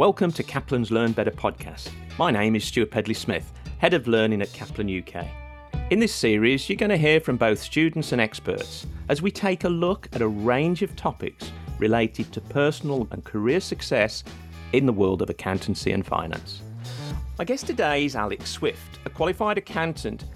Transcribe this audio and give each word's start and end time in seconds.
Welcome 0.00 0.32
to 0.32 0.42
Kaplan's 0.42 0.90
Learn 0.90 1.12
Better 1.12 1.30
podcast. 1.30 1.90
My 2.18 2.30
name 2.30 2.56
is 2.56 2.64
Stuart 2.64 2.90
Pedley 2.90 3.12
Smith, 3.12 3.52
Head 3.76 3.92
of 3.92 4.08
Learning 4.08 4.40
at 4.40 4.50
Kaplan 4.54 4.88
UK. 4.88 5.26
In 5.90 5.98
this 5.98 6.14
series, 6.14 6.66
you're 6.70 6.78
going 6.78 6.88
to 6.88 6.96
hear 6.96 7.20
from 7.20 7.36
both 7.36 7.58
students 7.58 8.12
and 8.12 8.18
experts 8.18 8.86
as 9.10 9.20
we 9.20 9.30
take 9.30 9.64
a 9.64 9.68
look 9.68 10.08
at 10.14 10.22
a 10.22 10.26
range 10.26 10.80
of 10.80 10.96
topics 10.96 11.52
related 11.78 12.32
to 12.32 12.40
personal 12.40 13.08
and 13.10 13.24
career 13.24 13.60
success 13.60 14.24
in 14.72 14.86
the 14.86 14.92
world 14.94 15.20
of 15.20 15.28
accountancy 15.28 15.92
and 15.92 16.06
finance. 16.06 16.62
My 17.40 17.44
guest 17.44 17.66
today 17.66 18.04
is 18.04 18.16
Alex 18.16 18.50
Swift, 18.50 18.98
a 19.06 19.08
qualified 19.08 19.56
accountant 19.56 20.26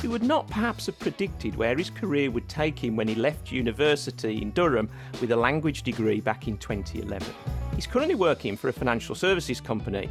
who 0.00 0.08
would 0.08 0.22
not 0.22 0.48
perhaps 0.48 0.86
have 0.86 0.98
predicted 0.98 1.56
where 1.56 1.76
his 1.76 1.90
career 1.90 2.30
would 2.30 2.48
take 2.48 2.78
him 2.78 2.96
when 2.96 3.06
he 3.06 3.14
left 3.14 3.52
university 3.52 4.40
in 4.40 4.50
Durham 4.52 4.88
with 5.20 5.30
a 5.32 5.36
language 5.36 5.82
degree 5.82 6.22
back 6.22 6.48
in 6.48 6.56
2011. 6.56 7.34
He's 7.74 7.86
currently 7.86 8.14
working 8.14 8.56
for 8.56 8.70
a 8.70 8.72
financial 8.72 9.14
services 9.14 9.60
company 9.60 10.08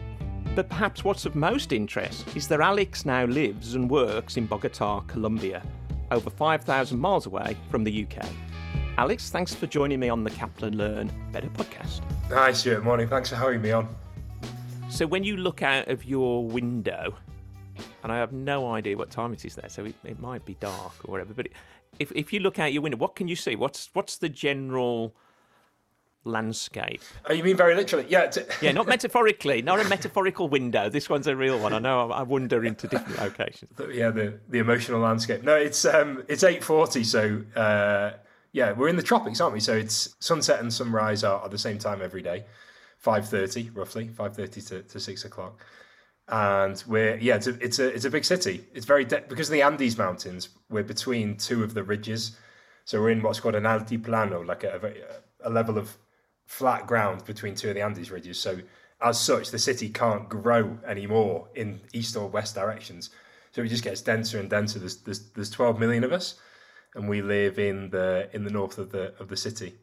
but 0.54 0.70
perhaps 0.70 1.04
what's 1.04 1.26
of 1.26 1.34
most 1.34 1.74
interest 1.74 2.28
is 2.36 2.48
that 2.50 2.62
Alex 2.62 3.04
now 3.04 3.26
lives 3.26 3.74
and 3.74 3.90
works 3.90 4.38
in 4.38 4.46
Bogota, 4.46 5.00
Colombia, 5.08 5.64
over 6.12 6.30
5,000 6.30 7.00
miles 7.00 7.26
away 7.26 7.58
from 7.72 7.84
the 7.84 8.06
UK. 8.06 8.24
Alex, 9.00 9.32
thanks 9.32 9.56
for 9.56 9.66
joining 9.66 10.00
me 10.00 10.08
on 10.08 10.24
the 10.24 10.30
Kaplan 10.30 10.78
Learn 10.78 11.12
Better 11.32 11.50
podcast. 11.50 12.02
Hi, 12.30 12.54
Stuart. 12.54 12.84
Morning. 12.84 13.08
Thanks 13.08 13.30
for 13.30 13.38
having 13.38 13.60
me 13.60 13.72
on. 13.72 13.88
So, 14.94 15.08
when 15.08 15.24
you 15.24 15.38
look 15.38 15.64
out 15.64 15.88
of 15.88 16.06
your 16.06 16.46
window, 16.46 17.16
and 18.04 18.12
I 18.12 18.18
have 18.18 18.32
no 18.32 18.72
idea 18.74 18.96
what 18.96 19.10
time 19.10 19.34
it 19.34 19.44
is 19.44 19.56
there, 19.56 19.68
so 19.68 19.86
it, 19.86 19.96
it 20.04 20.20
might 20.20 20.46
be 20.46 20.54
dark 20.60 20.94
or 21.04 21.12
whatever, 21.12 21.34
but 21.34 21.48
if, 21.98 22.12
if 22.12 22.32
you 22.32 22.42
look 22.42 22.60
out 22.60 22.72
your 22.72 22.84
window, 22.84 23.00
what 23.00 23.16
can 23.16 23.28
you 23.28 23.36
see? 23.36 23.56
What's, 23.56 23.90
what's 23.94 24.18
the 24.18 24.30
general 24.30 25.16
landscape. 26.26 27.02
Oh, 27.28 27.34
you 27.34 27.44
mean 27.44 27.58
very 27.58 27.74
literally? 27.74 28.06
Yeah. 28.08 28.28
T- 28.28 28.44
yeah, 28.62 28.72
not 28.72 28.88
metaphorically, 28.96 29.64
not 29.64 29.80
a 29.80 29.90
metaphorical 29.90 30.48
window. 30.48 30.90
This 30.90 31.10
one's 31.10 31.26
a 31.26 31.36
real 31.36 31.58
one. 31.58 31.74
I 31.74 31.80
know. 31.80 32.12
I 32.12 32.22
wander 32.22 32.64
into 32.64 32.88
different 32.88 33.20
locations. 33.20 33.72
Yeah, 33.92 34.12
the 34.12 34.40
the 34.48 34.60
emotional 34.60 35.02
landscape. 35.02 35.44
No, 35.44 35.56
it's 35.56 35.84
um, 35.86 36.24
it's 36.28 36.44
eight 36.44 36.64
forty. 36.64 37.04
So 37.04 37.42
uh, 37.56 38.12
yeah, 38.52 38.72
we're 38.72 38.88
in 38.88 38.96
the 38.96 39.04
tropics, 39.04 39.42
aren't 39.42 39.54
we? 39.54 39.60
So 39.60 39.74
it's 39.74 40.16
sunset 40.20 40.60
and 40.60 40.72
sunrise 40.72 41.24
are 41.24 41.44
at 41.44 41.52
the 41.52 41.58
same 41.58 41.78
time 41.78 42.02
every 42.02 42.22
day, 42.22 42.46
five 43.04 43.28
thirty 43.28 43.70
roughly, 43.72 44.08
five 44.08 44.34
thirty 44.36 44.62
to, 44.62 44.82
to 44.82 45.00
six 45.00 45.26
o'clock. 45.26 45.64
And 46.30 46.82
we're 46.88 47.18
yeah, 47.18 47.36
it's 47.36 47.48
a 47.48 47.64
it's 47.64 47.80
a 47.80 47.88
it's 47.94 48.06
a 48.06 48.10
big 48.10 48.24
city. 48.24 48.66
It's 48.74 48.86
very 48.86 49.04
de- 49.04 49.26
because 49.28 49.50
of 49.50 49.54
the 49.54 49.62
Andes 49.62 49.98
Mountains. 49.98 50.50
We're 50.70 50.84
between 50.84 51.36
two 51.36 51.64
of 51.64 51.74
the 51.74 51.84
ridges, 51.84 52.38
so 52.86 53.02
we're 53.02 53.10
in 53.10 53.22
what's 53.22 53.42
called 53.42 53.56
an 53.56 53.64
altiplano, 53.64 54.48
like 54.48 54.64
a, 54.64 55.20
a, 55.44 55.50
a 55.50 55.52
level 55.52 55.78
of 55.78 55.98
flat 56.46 56.88
ground 56.88 57.26
between 57.26 57.56
two 57.56 57.70
of 57.70 57.76
the 57.76 57.82
Andes 57.82 58.10
ridges. 58.10 58.40
So 58.40 58.60
as 59.02 59.20
such, 59.20 59.52
the 59.52 59.60
city 59.60 59.90
can't 59.90 60.30
grow 60.30 60.78
anymore 60.88 61.50
in 61.56 61.82
east 61.92 62.16
or 62.16 62.30
west 62.30 62.56
directions. 62.56 63.10
So 63.52 63.62
it 63.62 63.68
just 63.68 63.84
gets 63.84 64.02
denser 64.02 64.40
and 64.40 64.50
denser. 64.50 64.80
There's, 64.80 64.98
there's, 64.98 65.30
there's 65.32 65.50
12 65.50 65.78
million 65.78 66.06
of 66.06 66.14
us, 66.14 66.36
and 66.96 67.10
we 67.10 67.22
live 67.22 67.60
in 67.60 67.90
the 67.90 68.30
in 68.32 68.46
the 68.46 68.50
north 68.50 68.78
of 68.78 68.92
the 68.92 69.14
of 69.20 69.28
the 69.28 69.38
city. 69.38 69.74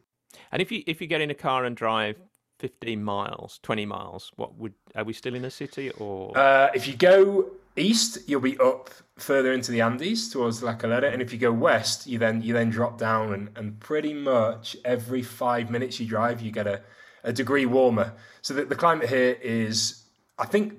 And 0.51 0.59
if 0.59 0.71
you 0.71 0.83
if 0.87 1.01
you 1.01 1.07
get 1.07 1.21
in 1.21 1.29
a 1.29 1.35
car 1.35 1.65
and 1.65 1.75
drive 1.75 2.17
15 2.61 3.03
miles, 3.03 3.59
20 3.63 3.87
miles, 3.87 4.31
what 4.35 4.55
would 4.55 4.73
are 4.95 5.03
we 5.03 5.13
still 5.13 5.33
in 5.33 5.43
a 5.43 5.49
city 5.49 5.89
or? 5.97 6.37
Uh, 6.37 6.69
if 6.75 6.87
you 6.87 6.95
go 6.95 7.49
east, 7.75 8.19
you'll 8.27 8.39
be 8.39 8.55
up 8.59 8.91
further 9.17 9.51
into 9.51 9.71
the 9.71 9.81
Andes 9.81 10.29
towards 10.29 10.61
La 10.61 10.75
Calera, 10.75 11.11
and 11.11 11.23
if 11.23 11.33
you 11.33 11.39
go 11.39 11.51
west, 11.51 12.05
you 12.05 12.19
then 12.19 12.43
you 12.43 12.53
then 12.53 12.69
drop 12.69 12.99
down, 12.99 13.33
and, 13.33 13.49
and 13.55 13.79
pretty 13.79 14.13
much 14.13 14.77
every 14.85 15.23
five 15.23 15.71
minutes 15.71 15.99
you 15.99 16.05
drive, 16.05 16.39
you 16.39 16.51
get 16.51 16.67
a, 16.67 16.81
a 17.23 17.33
degree 17.33 17.65
warmer. 17.65 18.13
So 18.43 18.53
the, 18.53 18.65
the 18.65 18.75
climate 18.75 19.09
here 19.09 19.35
is, 19.41 20.03
I 20.37 20.45
think, 20.45 20.75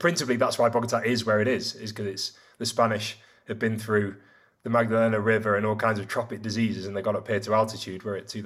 principally 0.00 0.36
that's 0.36 0.58
why 0.58 0.70
Bogota 0.70 1.02
is 1.04 1.24
where 1.24 1.40
it 1.40 1.46
is, 1.46 1.76
is 1.76 1.92
because 1.92 2.06
it's 2.06 2.32
the 2.58 2.66
Spanish 2.66 3.16
have 3.46 3.60
been 3.60 3.78
through 3.78 4.16
the 4.64 4.70
Magdalena 4.70 5.20
River 5.20 5.54
and 5.54 5.64
all 5.64 5.76
kinds 5.76 6.00
of 6.00 6.08
tropic 6.08 6.42
diseases, 6.42 6.84
and 6.84 6.96
they 6.96 7.02
got 7.02 7.14
up 7.14 7.28
here 7.28 7.38
to 7.38 7.54
altitude. 7.54 8.04
We're 8.04 8.16
at 8.16 8.26
two 8.26 8.42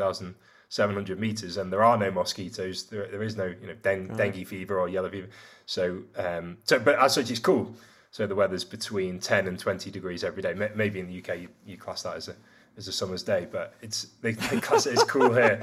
thousand 0.69 0.77
seven 0.77 0.94
hundred 0.94 1.21
meters, 1.21 1.56
and 1.56 1.72
there 1.72 1.84
are 1.84 1.97
no 1.97 2.10
mosquitoes. 2.10 2.84
There, 2.84 3.06
there 3.09 3.22
is 3.22 3.37
no 3.37 3.47
you 3.47 3.66
know 3.66 3.75
den- 3.82 4.09
dengue 4.16 4.47
fever 4.47 4.78
or 4.78 4.88
yellow 4.88 5.10
fever. 5.10 5.28
So, 5.66 6.03
um, 6.16 6.59
so 6.65 6.78
but 6.78 6.99
as 6.99 7.15
such, 7.15 7.31
it's 7.31 7.41
cool. 7.41 7.75
So 8.10 8.27
the 8.27 8.34
weather's 8.34 8.65
between 8.65 9.19
ten 9.19 9.47
and 9.47 9.59
twenty 9.59 9.91
degrees 9.91 10.25
every 10.25 10.43
day. 10.43 10.55
Maybe 10.55 11.00
in 11.00 11.06
the 11.06 11.19
UK 11.19 11.41
you, 11.41 11.49
you 11.66 11.76
class 11.76 12.03
that 12.03 12.16
as 12.16 12.28
a 12.28 12.37
as 12.76 12.88
a 12.88 12.93
summer's 12.93 13.22
day, 13.22 13.47
but 13.50 13.75
it's 13.82 14.09
they, 14.22 14.32
they 14.32 14.60
class 14.60 14.87
it 14.87 14.97
as 14.97 15.05
cool 15.05 15.32
here. 15.32 15.62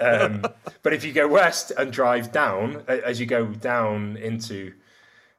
Um, 0.00 0.44
but 0.82 0.92
if 0.92 1.04
you 1.04 1.12
go 1.12 1.28
west 1.28 1.72
and 1.76 1.92
drive 1.92 2.32
down, 2.32 2.82
as 2.88 3.20
you 3.20 3.26
go 3.26 3.46
down 3.46 4.16
into 4.16 4.72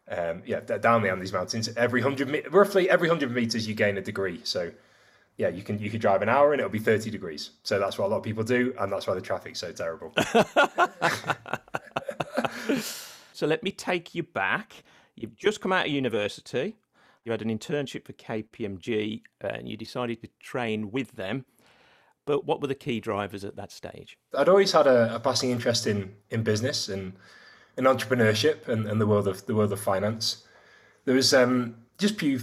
um, 0.10 0.42
yeah 0.46 0.62
down 0.62 1.02
the 1.02 1.12
Andes 1.12 1.34
Mountains, 1.34 1.70
every 1.76 2.02
hundred 2.02 2.48
roughly 2.52 2.90
every 2.90 3.10
hundred 3.10 3.32
meters 3.32 3.68
you 3.68 3.76
gain 3.76 3.98
a 3.98 4.02
degree. 4.02 4.42
So 4.44 4.72
yeah, 5.40 5.48
you 5.48 5.64
can 5.64 5.80
you 5.80 5.90
could 5.90 6.02
drive 6.02 6.22
an 6.22 6.28
hour 6.28 6.52
and 6.52 6.60
it'll 6.60 6.70
be 6.70 6.80
30 6.80 7.10
degrees. 7.10 7.52
So 7.64 7.80
that's 7.80 7.98
what 7.98 8.08
a 8.08 8.10
lot 8.10 8.18
of 8.18 8.24
people 8.24 8.44
do, 8.44 8.76
and 8.78 8.92
that's 8.92 9.08
why 9.08 9.16
the 9.16 9.22
traffic's 9.22 9.62
so 9.62 9.72
terrible. 9.72 10.14
so 13.34 13.48
let 13.48 13.64
me 13.64 13.72
take 13.72 14.14
you 14.14 14.22
back. 14.22 14.84
You've 15.16 15.38
just 15.38 15.62
come 15.62 15.72
out 15.72 15.86
of 15.86 15.94
university. 15.94 16.76
You 17.24 17.32
had 17.32 17.42
an 17.42 17.58
internship 17.58 18.06
for 18.06 18.12
KPMG, 18.14 19.22
and 19.40 19.70
you 19.70 19.78
decided 19.78 20.22
to 20.24 20.30
train 20.42 20.92
with 20.92 21.14
them. 21.14 21.46
But 22.26 22.46
what 22.46 22.60
were 22.60 22.68
the 22.68 22.76
key 22.76 23.00
drivers 23.00 23.46
at 23.46 23.56
that 23.56 23.72
stage? 23.72 24.18
I'd 24.38 24.50
always 24.50 24.74
had 24.74 24.88
a, 24.88 25.16
a 25.16 25.22
passing 25.22 25.52
interest 25.52 25.88
in 25.88 26.16
in 26.32 26.44
business 26.44 26.90
and 26.90 27.14
in 27.78 27.86
entrepreneurship 27.86 28.68
and, 28.68 28.86
and 28.86 29.00
the 29.00 29.08
world 29.08 29.26
of 29.26 29.46
the 29.46 29.56
world 29.56 29.72
of 29.72 29.80
finance. 29.80 30.44
There 31.06 31.16
was 31.16 31.34
um, 31.34 31.78
just 31.98 32.18
pure, 32.18 32.42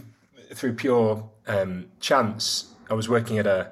through 0.54 0.76
pure 0.76 1.28
um, 1.46 1.88
chance 2.00 2.72
I 2.88 2.94
was 2.94 3.08
working 3.08 3.38
at 3.38 3.46
a, 3.46 3.70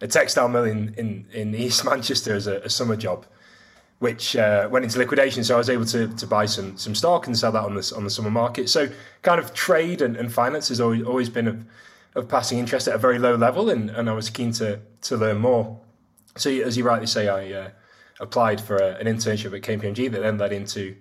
a 0.00 0.06
textile 0.06 0.48
mill 0.48 0.64
in, 0.64 0.94
in, 0.96 1.26
in 1.32 1.54
East 1.54 1.84
Manchester 1.90 2.34
as 2.34 2.46
a, 2.46 2.56
a 2.60 2.70
summer 2.70 2.96
job, 2.96 3.26
which 3.98 4.36
uh, 4.36 4.68
went 4.70 4.84
into 4.84 4.98
liquidation. 4.98 5.44
So 5.44 5.54
I 5.54 5.58
was 5.58 5.70
able 5.70 5.86
to, 5.86 6.08
to 6.08 6.26
buy 6.26 6.46
some 6.46 6.76
some 6.76 6.94
stock 6.94 7.26
and 7.26 7.36
sell 7.36 7.52
that 7.52 7.64
on 7.64 7.74
the 7.74 7.92
on 7.96 8.04
the 8.04 8.10
summer 8.10 8.30
market. 8.30 8.68
So 8.68 8.88
kind 9.22 9.40
of 9.40 9.54
trade 9.54 10.02
and, 10.02 10.16
and 10.16 10.32
finance 10.32 10.68
has 10.68 10.80
always 10.80 11.02
always 11.02 11.28
been 11.28 11.48
of, 11.48 11.64
of 12.14 12.28
passing 12.28 12.58
interest 12.58 12.88
at 12.88 12.94
a 12.94 12.98
very 12.98 13.18
low 13.18 13.34
level, 13.34 13.70
and, 13.70 13.90
and 13.90 14.08
I 14.08 14.12
was 14.12 14.30
keen 14.30 14.52
to 14.52 14.80
to 15.02 15.16
learn 15.16 15.38
more. 15.38 15.80
So 16.36 16.50
as 16.50 16.76
you 16.76 16.84
rightly 16.84 17.06
say, 17.06 17.28
I 17.28 17.52
uh, 17.52 17.70
applied 18.20 18.60
for 18.60 18.76
a, 18.76 18.94
an 18.96 19.06
internship 19.06 19.54
at 19.56 19.62
KPMG 19.62 20.10
that 20.12 20.20
then 20.20 20.38
led 20.38 20.52
into 20.52 20.96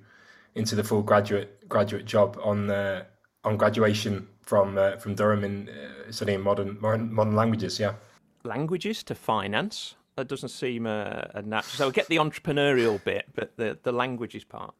into 0.56 0.76
the 0.76 0.84
full 0.84 1.04
graduate 1.04 1.68
graduate 1.70 2.06
job 2.06 2.40
on 2.44 2.70
uh, 2.70 3.04
on 3.44 3.58
graduation 3.58 4.28
from 4.48 4.78
uh, 4.78 4.96
from 4.98 5.14
Durham 5.14 5.44
in 5.44 5.70
uh, 5.70 6.12
studying 6.12 6.42
modern, 6.42 6.78
modern, 6.80 7.14
modern 7.14 7.36
languages. 7.36 7.80
Yeah, 7.80 7.94
languages 8.44 9.04
to 9.04 9.16
finance. 9.16 9.96
That 10.16 10.28
doesn't 10.28 10.50
seem 10.50 10.88
a, 10.88 11.30
a 11.36 11.42
natural. 11.44 11.78
So 11.78 11.88
I 11.90 11.92
get 11.92 12.08
the 12.08 12.16
entrepreneurial 12.16 13.04
bit, 13.04 13.26
but 13.36 13.56
the 13.58 13.78
the 13.84 13.92
languages 13.92 14.44
part. 14.44 14.74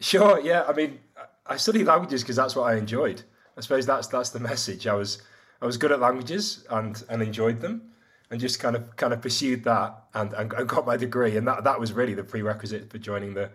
Sure. 0.00 0.40
Yeah. 0.40 0.64
I 0.68 0.72
mean, 0.72 0.98
I 1.46 1.56
studied 1.56 1.86
languages 1.86 2.22
because 2.22 2.36
that's 2.36 2.54
what 2.54 2.64
I 2.64 2.76
enjoyed. 2.76 3.22
I 3.56 3.60
suppose 3.60 3.86
that's 3.86 4.08
that's 4.08 4.30
the 4.30 4.40
message. 4.40 4.86
I 4.86 4.94
was 4.94 5.22
I 5.62 5.66
was 5.66 5.76
good 5.76 5.92
at 5.92 6.00
languages 6.00 6.66
and 6.70 7.02
and 7.08 7.22
enjoyed 7.22 7.60
them, 7.60 7.92
and 8.30 8.40
just 8.40 8.60
kind 8.60 8.76
of 8.76 8.96
kind 8.96 9.12
of 9.12 9.22
pursued 9.22 9.64
that 9.64 10.04
and 10.14 10.32
and, 10.34 10.52
and 10.52 10.68
got 10.68 10.86
my 10.86 10.96
degree. 10.96 11.36
And 11.36 11.46
that 11.46 11.64
that 11.64 11.80
was 11.80 11.92
really 11.92 12.14
the 12.14 12.24
prerequisite 12.24 12.90
for 12.90 12.98
joining 12.98 13.34
the 13.34 13.50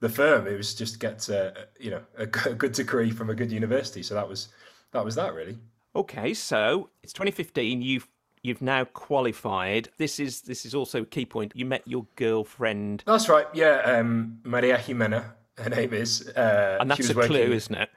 the 0.00 0.08
firm. 0.08 0.46
It 0.46 0.56
was 0.56 0.74
just 0.74 1.00
get 1.00 1.28
uh, 1.28 1.50
you 1.78 1.90
know 1.90 2.02
a, 2.16 2.22
a 2.50 2.54
good 2.54 2.72
degree 2.72 3.10
from 3.10 3.30
a 3.30 3.34
good 3.34 3.52
university. 3.52 4.02
So 4.02 4.14
that 4.14 4.28
was 4.28 4.48
that 4.96 5.04
was 5.04 5.14
that 5.14 5.34
really. 5.34 5.58
Okay, 5.94 6.34
so 6.34 6.90
it's 7.02 7.12
2015. 7.12 7.82
You've 7.82 8.08
you've 8.42 8.62
now 8.62 8.84
qualified. 8.84 9.88
This 9.98 10.18
is 10.18 10.42
this 10.42 10.64
is 10.64 10.74
also 10.74 11.02
a 11.02 11.06
key 11.06 11.26
point. 11.26 11.52
You 11.54 11.66
met 11.66 11.86
your 11.86 12.06
girlfriend. 12.16 13.02
That's 13.06 13.28
right. 13.28 13.46
Yeah, 13.52 13.80
um, 13.84 14.38
Maria 14.42 14.78
Jimena. 14.78 15.24
Her 15.58 15.70
name 15.70 15.92
is. 15.92 16.28
Uh, 16.28 16.78
and 16.80 16.90
that's 16.90 17.10
a 17.10 17.14
working... 17.14 17.30
clue, 17.30 17.52
isn't 17.52 17.74
it? 17.74 17.90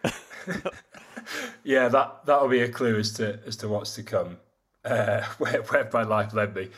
yeah, 1.63 1.87
that 1.87 2.25
that'll 2.25 2.47
be 2.47 2.61
a 2.61 2.69
clue 2.69 2.97
as 2.97 3.13
to 3.13 3.39
as 3.45 3.55
to 3.57 3.69
what's 3.69 3.95
to 3.95 4.03
come. 4.03 4.37
Uh, 4.83 5.21
where, 5.37 5.61
where 5.63 5.89
my 5.93 6.03
life 6.03 6.33
led 6.33 6.55
me. 6.55 6.69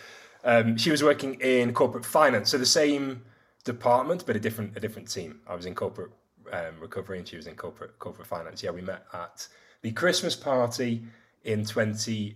Um, 0.44 0.76
she 0.76 0.90
was 0.90 1.04
working 1.04 1.36
in 1.36 1.72
corporate 1.74 2.06
finance, 2.06 2.50
so 2.50 2.58
the 2.58 2.66
same 2.66 3.24
department, 3.64 4.26
but 4.26 4.36
a 4.36 4.40
different 4.40 4.78
a 4.78 4.80
different 4.80 5.12
team. 5.12 5.40
I 5.48 5.56
was 5.56 5.66
in 5.66 5.76
corporate 5.76 6.12
um, 6.52 6.80
recovery, 6.80 7.20
and 7.20 7.28
she 7.28 7.38
was 7.38 7.48
in 7.48 7.56
corporate 7.56 7.98
corporate 8.00 8.28
finance. 8.28 8.64
Yeah, 8.64 8.72
we 8.72 8.82
met 8.82 9.06
at 9.14 9.48
the 9.82 9.92
Christmas 9.92 10.36
party 10.36 11.04
in 11.44 11.66
20. 11.66 12.36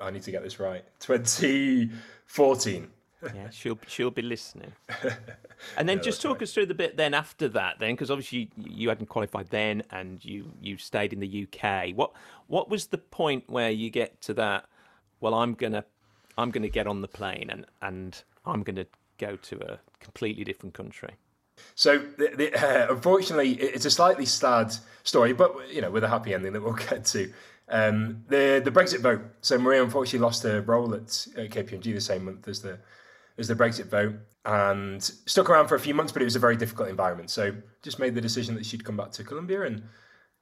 I 0.00 0.10
need 0.10 0.22
to 0.22 0.30
get 0.30 0.42
this 0.42 0.60
right. 0.60 0.84
2014. 1.00 2.88
yeah, 3.34 3.50
she'll 3.50 3.78
she'll 3.86 4.10
be 4.10 4.22
listening. 4.22 4.72
And 5.76 5.88
then 5.88 6.02
just 6.02 6.20
talk 6.20 6.34
right. 6.34 6.42
us 6.42 6.52
through 6.52 6.66
the 6.66 6.74
bit 6.74 6.96
then 6.96 7.14
after 7.14 7.48
that, 7.50 7.78
then 7.78 7.92
because 7.92 8.10
obviously 8.10 8.50
you, 8.56 8.64
you 8.68 8.88
hadn't 8.88 9.06
qualified 9.06 9.48
then, 9.50 9.82
and 9.90 10.24
you 10.24 10.50
you 10.60 10.76
stayed 10.76 11.12
in 11.12 11.20
the 11.20 11.46
UK. 11.46 11.90
What 11.94 12.12
what 12.48 12.68
was 12.68 12.86
the 12.86 12.98
point 12.98 13.44
where 13.48 13.70
you 13.70 13.90
get 13.90 14.20
to 14.22 14.34
that? 14.34 14.66
Well, 15.20 15.34
I'm 15.34 15.54
gonna 15.54 15.84
I'm 16.36 16.50
gonna 16.50 16.68
get 16.68 16.86
on 16.86 17.00
the 17.00 17.08
plane 17.08 17.48
and 17.50 17.66
and 17.80 18.22
I'm 18.44 18.62
gonna 18.62 18.86
go 19.18 19.36
to 19.36 19.72
a 19.72 19.78
completely 20.00 20.44
different 20.44 20.74
country. 20.74 21.10
So, 21.74 21.98
the, 21.98 22.32
the, 22.36 22.54
uh, 22.54 22.92
unfortunately, 22.92 23.52
it's 23.54 23.84
a 23.84 23.90
slightly 23.90 24.26
sad 24.26 24.74
story, 25.04 25.32
but 25.32 25.54
you 25.72 25.80
know, 25.80 25.90
with 25.90 26.04
a 26.04 26.08
happy 26.08 26.34
ending 26.34 26.52
that 26.52 26.62
we'll 26.62 26.72
get 26.90 27.04
to. 27.06 27.32
Um, 27.68 28.24
the 28.28 28.60
the 28.62 28.70
Brexit 28.70 29.00
vote. 29.00 29.22
So 29.40 29.58
Maria 29.58 29.82
unfortunately 29.82 30.18
lost 30.20 30.42
her 30.42 30.60
role 30.60 30.94
at, 30.94 31.06
KPMG 31.06 31.94
the 31.94 32.00
same 32.00 32.26
month 32.26 32.46
as 32.48 32.60
the 32.60 32.78
as 33.38 33.48
the 33.48 33.54
Brexit 33.54 33.86
vote, 33.86 34.14
and 34.44 35.02
stuck 35.02 35.48
around 35.48 35.68
for 35.68 35.74
a 35.74 35.80
few 35.80 35.94
months, 35.94 36.12
but 36.12 36.20
it 36.20 36.26
was 36.26 36.36
a 36.36 36.40
very 36.40 36.56
difficult 36.56 36.88
environment. 36.88 37.30
So 37.30 37.54
just 37.82 37.98
made 37.98 38.14
the 38.14 38.20
decision 38.20 38.54
that 38.56 38.66
she'd 38.66 38.84
come 38.84 38.96
back 38.96 39.10
to 39.12 39.24
Colombia, 39.24 39.62
and 39.62 39.82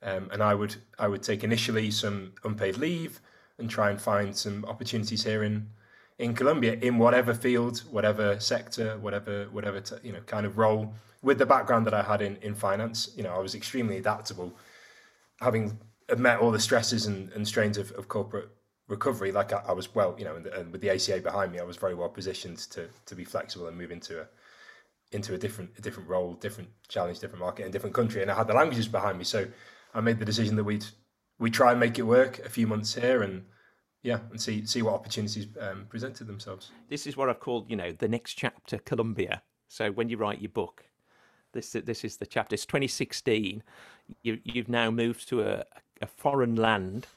um, 0.03 0.29
and 0.33 0.43
I 0.43 0.55
would 0.55 0.75
I 0.99 1.07
would 1.07 1.23
take 1.23 1.45
initially 1.45 1.91
some 1.91 2.33
unpaid 2.45 2.79
leave 2.79 3.21
and 3.59 3.71
try 3.71 3.91
and 3.91 4.01
find 4.01 4.35
some 4.35 4.65
opportunities 4.65 5.23
here 5.23 5.45
in 5.45 5.69
in 6.21 6.35
Colombia 6.35 6.75
in 6.83 6.99
whatever 6.99 7.33
field, 7.33 7.79
whatever 7.91 8.39
sector, 8.39 8.99
whatever 8.99 9.47
whatever 9.51 9.81
t- 9.81 9.97
you 10.05 10.13
know 10.13 10.21
kind 10.21 10.47
of 10.47 10.59
role. 10.59 10.93
With 11.23 11.39
the 11.39 11.47
background 11.47 11.87
that 11.87 11.95
I 11.95 12.03
had 12.03 12.21
in 12.23 12.37
in 12.43 12.55
finance, 12.55 13.11
you 13.17 13.23
know, 13.23 13.33
I 13.33 13.39
was 13.39 13.55
extremely 13.55 13.97
adaptable, 13.97 14.53
having 15.41 15.79
met 16.17 16.39
all 16.39 16.51
the 16.51 16.61
stresses 16.61 17.07
and, 17.07 17.33
and 17.33 17.49
strains 17.49 17.79
of, 17.79 17.91
of 17.93 18.09
corporate 18.09 18.51
recovery. 18.89 19.33
Like 19.33 19.53
I, 19.53 19.63
I 19.69 19.73
was 19.73 19.95
well, 19.95 20.15
you 20.19 20.25
know, 20.27 20.37
and, 20.37 20.47
and, 20.47 20.73
with 20.73 20.83
the 20.83 20.91
ACA 20.91 21.21
behind 21.21 21.53
me, 21.53 21.59
I 21.59 21.65
was 21.65 21.79
very 21.79 21.95
well 21.95 22.11
positioned 22.11 22.59
to 22.75 22.89
to 23.07 23.15
be 23.15 23.25
flexible 23.25 23.67
and 23.69 23.77
move 23.77 23.91
into 23.91 24.21
a 24.21 24.27
into 25.13 25.35
a 25.35 25.39
different 25.39 25.71
a 25.79 25.81
different 25.81 26.09
role, 26.09 26.35
different 26.35 26.69
challenge, 26.89 27.19
different 27.19 27.41
market, 27.41 27.65
and 27.65 27.73
different 27.73 27.95
country. 27.95 28.21
And 28.21 28.31
I 28.31 28.35
had 28.35 28.47
the 28.47 28.55
languages 28.55 28.89
behind 28.89 29.17
me, 29.17 29.25
so 29.25 29.47
I 29.95 30.01
made 30.03 30.19
the 30.19 30.27
decision 30.27 30.57
that 30.57 30.65
we'd 30.65 30.85
we 31.39 31.51
try 31.51 31.71
and 31.71 31.81
make 31.81 31.99
it 31.99 32.03
work 32.03 32.41
a 32.41 32.51
few 32.51 32.67
months 32.67 32.95
here 32.95 33.23
and 33.23 33.47
yeah, 34.03 34.21
and 34.31 34.41
see 34.41 34.65
see 34.65 34.83
what 34.83 34.95
opportunities 34.95 35.47
um, 35.61 35.87
presented 35.89 36.27
themselves. 36.27 36.71
This 36.89 37.07
is 37.07 37.17
what 37.17 37.29
I've 37.29 37.41
called, 37.41 37.71
you 37.71 37.77
know, 37.77 37.93
the 37.93 38.09
next 38.09 38.35
chapter, 38.35 38.79
Colombia. 38.79 39.43
So 39.69 39.93
when 39.93 40.09
you 40.09 40.17
write 40.17 40.41
your 40.41 40.51
book, 40.51 40.85
this 41.53 41.73
this 41.73 42.05
is 42.05 42.17
the 42.17 42.27
chapter. 42.27 42.55
It's 42.55 42.67
2016. 42.67 43.63
You 44.23 44.39
you've 44.45 44.69
now 44.69 44.91
moved 44.91 45.29
to 45.29 45.43
a, 45.43 45.65
a 46.01 46.07
foreign 46.07 46.57
land, 46.57 47.09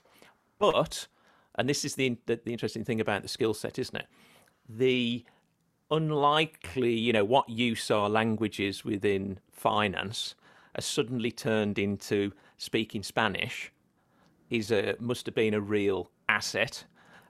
but 0.59 1.07
and 1.55 1.69
this 1.69 1.85
is 1.85 1.95
the, 1.95 2.17
the 2.25 2.39
the 2.43 2.51
interesting 2.51 2.83
thing 2.83 2.99
about 2.99 3.21
the 3.21 3.29
skill 3.29 3.53
set, 3.53 3.79
isn't 3.79 3.95
it? 3.95 4.07
The 4.67 5.23
unlikely, 5.89 6.93
you 6.95 7.13
know, 7.13 7.23
what 7.23 7.47
use 7.49 7.91
are 7.91 8.09
languages 8.09 8.83
within 8.83 9.39
finance 9.51 10.35
has 10.75 10.85
suddenly 10.85 11.31
turned 11.31 11.77
into 11.77 12.31
speaking 12.57 13.03
Spanish 13.03 13.71
is 14.49 14.71
a 14.71 14.95
must 14.99 15.25
have 15.25 15.35
been 15.35 15.53
a 15.53 15.61
real 15.61 16.11
asset. 16.29 16.83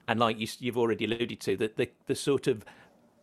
And 0.08 0.20
like 0.20 0.40
you, 0.40 0.48
you've 0.60 0.78
already 0.78 1.06
alluded 1.06 1.40
to, 1.42 1.56
that 1.58 1.78
the, 1.78 1.90
the 2.08 2.16
sort 2.16 2.48
of 2.48 2.66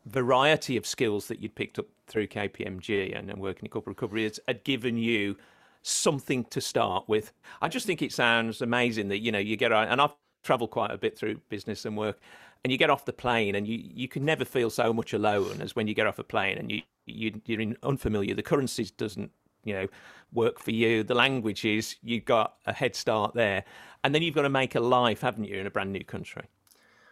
variety 0.06 0.76
of 0.76 0.86
skills 0.86 1.28
that 1.28 1.40
you'd 1.40 1.54
picked 1.54 1.78
up 1.78 1.86
through 2.06 2.26
KPMG 2.26 3.16
and, 3.16 3.30
and 3.30 3.40
working 3.40 3.66
in 3.66 3.70
corporate 3.70 3.96
recovery 3.96 4.24
has, 4.24 4.40
had 4.48 4.64
given 4.64 4.96
you 4.96 5.36
something 5.82 6.44
to 6.44 6.60
start 6.60 7.08
with. 7.08 7.32
I 7.60 7.68
just 7.68 7.86
think 7.86 8.02
it 8.02 8.12
sounds 8.12 8.62
amazing 8.62 9.08
that 9.08 9.18
you 9.18 9.32
know 9.32 9.38
you 9.38 9.56
get 9.56 9.72
and 9.72 10.00
I've 10.00 10.14
traveled 10.42 10.70
quite 10.70 10.90
a 10.90 10.98
bit 10.98 11.18
through 11.18 11.40
business 11.48 11.84
and 11.84 11.96
work, 11.96 12.18
and 12.64 12.70
you 12.72 12.78
get 12.78 12.90
off 12.90 13.04
the 13.04 13.12
plane 13.12 13.54
and 13.54 13.66
you 13.66 13.78
you 13.82 14.08
can 14.08 14.24
never 14.24 14.44
feel 14.44 14.70
so 14.70 14.92
much 14.92 15.12
alone 15.12 15.60
as 15.60 15.76
when 15.76 15.86
you 15.86 15.94
get 15.94 16.06
off 16.06 16.18
a 16.18 16.24
plane 16.24 16.58
and 16.58 16.70
you, 16.70 16.82
you 17.06 17.40
you're 17.46 17.60
in 17.60 17.76
unfamiliar. 17.82 18.34
The 18.34 18.42
currencies 18.42 18.90
doesn't 18.90 19.30
you 19.64 19.74
know 19.74 19.86
work 20.32 20.58
for 20.58 20.70
you. 20.70 21.02
The 21.02 21.14
languages 21.14 21.96
you've 22.02 22.24
got 22.24 22.54
a 22.66 22.72
head 22.72 22.94
start 22.94 23.34
there, 23.34 23.64
and 24.04 24.14
then 24.14 24.22
you've 24.22 24.34
got 24.34 24.42
to 24.42 24.50
make 24.50 24.74
a 24.74 24.80
life, 24.80 25.20
haven't 25.22 25.44
you, 25.44 25.56
in 25.56 25.66
a 25.66 25.70
brand 25.70 25.92
new 25.92 26.04
country? 26.04 26.44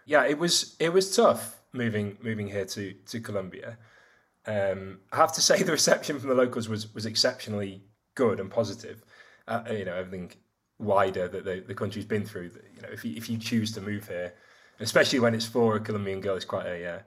Yeah, 0.07 0.25
it 0.25 0.39
was 0.39 0.77
it 0.79 0.93
was 0.93 1.15
tough 1.15 1.61
moving 1.73 2.17
moving 2.23 2.49
here 2.49 2.65
to 2.65 2.93
to 2.93 3.21
Colombia. 3.21 3.79
Um, 4.47 5.01
I 5.13 5.17
have 5.17 5.33
to 5.35 5.41
say 5.49 5.63
the 5.63 5.73
reception 5.73 6.19
from 6.19 6.31
the 6.31 6.35
locals 6.35 6.69
was 6.69 6.93
was 6.95 7.07
exceptionally 7.07 7.83
good 8.15 8.41
and 8.41 8.51
positive. 8.51 9.05
Uh, 9.47 9.63
you 9.71 9.85
know, 9.85 9.95
everything 9.95 10.33
wider 10.79 11.27
that 11.29 11.45
the, 11.45 11.65
the 11.67 11.75
country's 11.75 12.05
been 12.05 12.25
through. 12.25 12.51
You 12.75 12.83
know, 12.83 12.89
if 12.93 13.05
you, 13.05 13.15
if 13.17 13.29
you 13.29 13.39
choose 13.39 13.73
to 13.73 13.81
move 13.81 14.07
here, 14.07 14.35
especially 14.81 15.21
when 15.21 15.35
it's 15.35 15.47
for 15.47 15.77
a 15.77 15.81
Colombian 15.81 16.21
girl, 16.21 16.37
it's 16.37 16.45
quite 16.45 16.67
a 16.67 16.87
uh, 16.87 16.99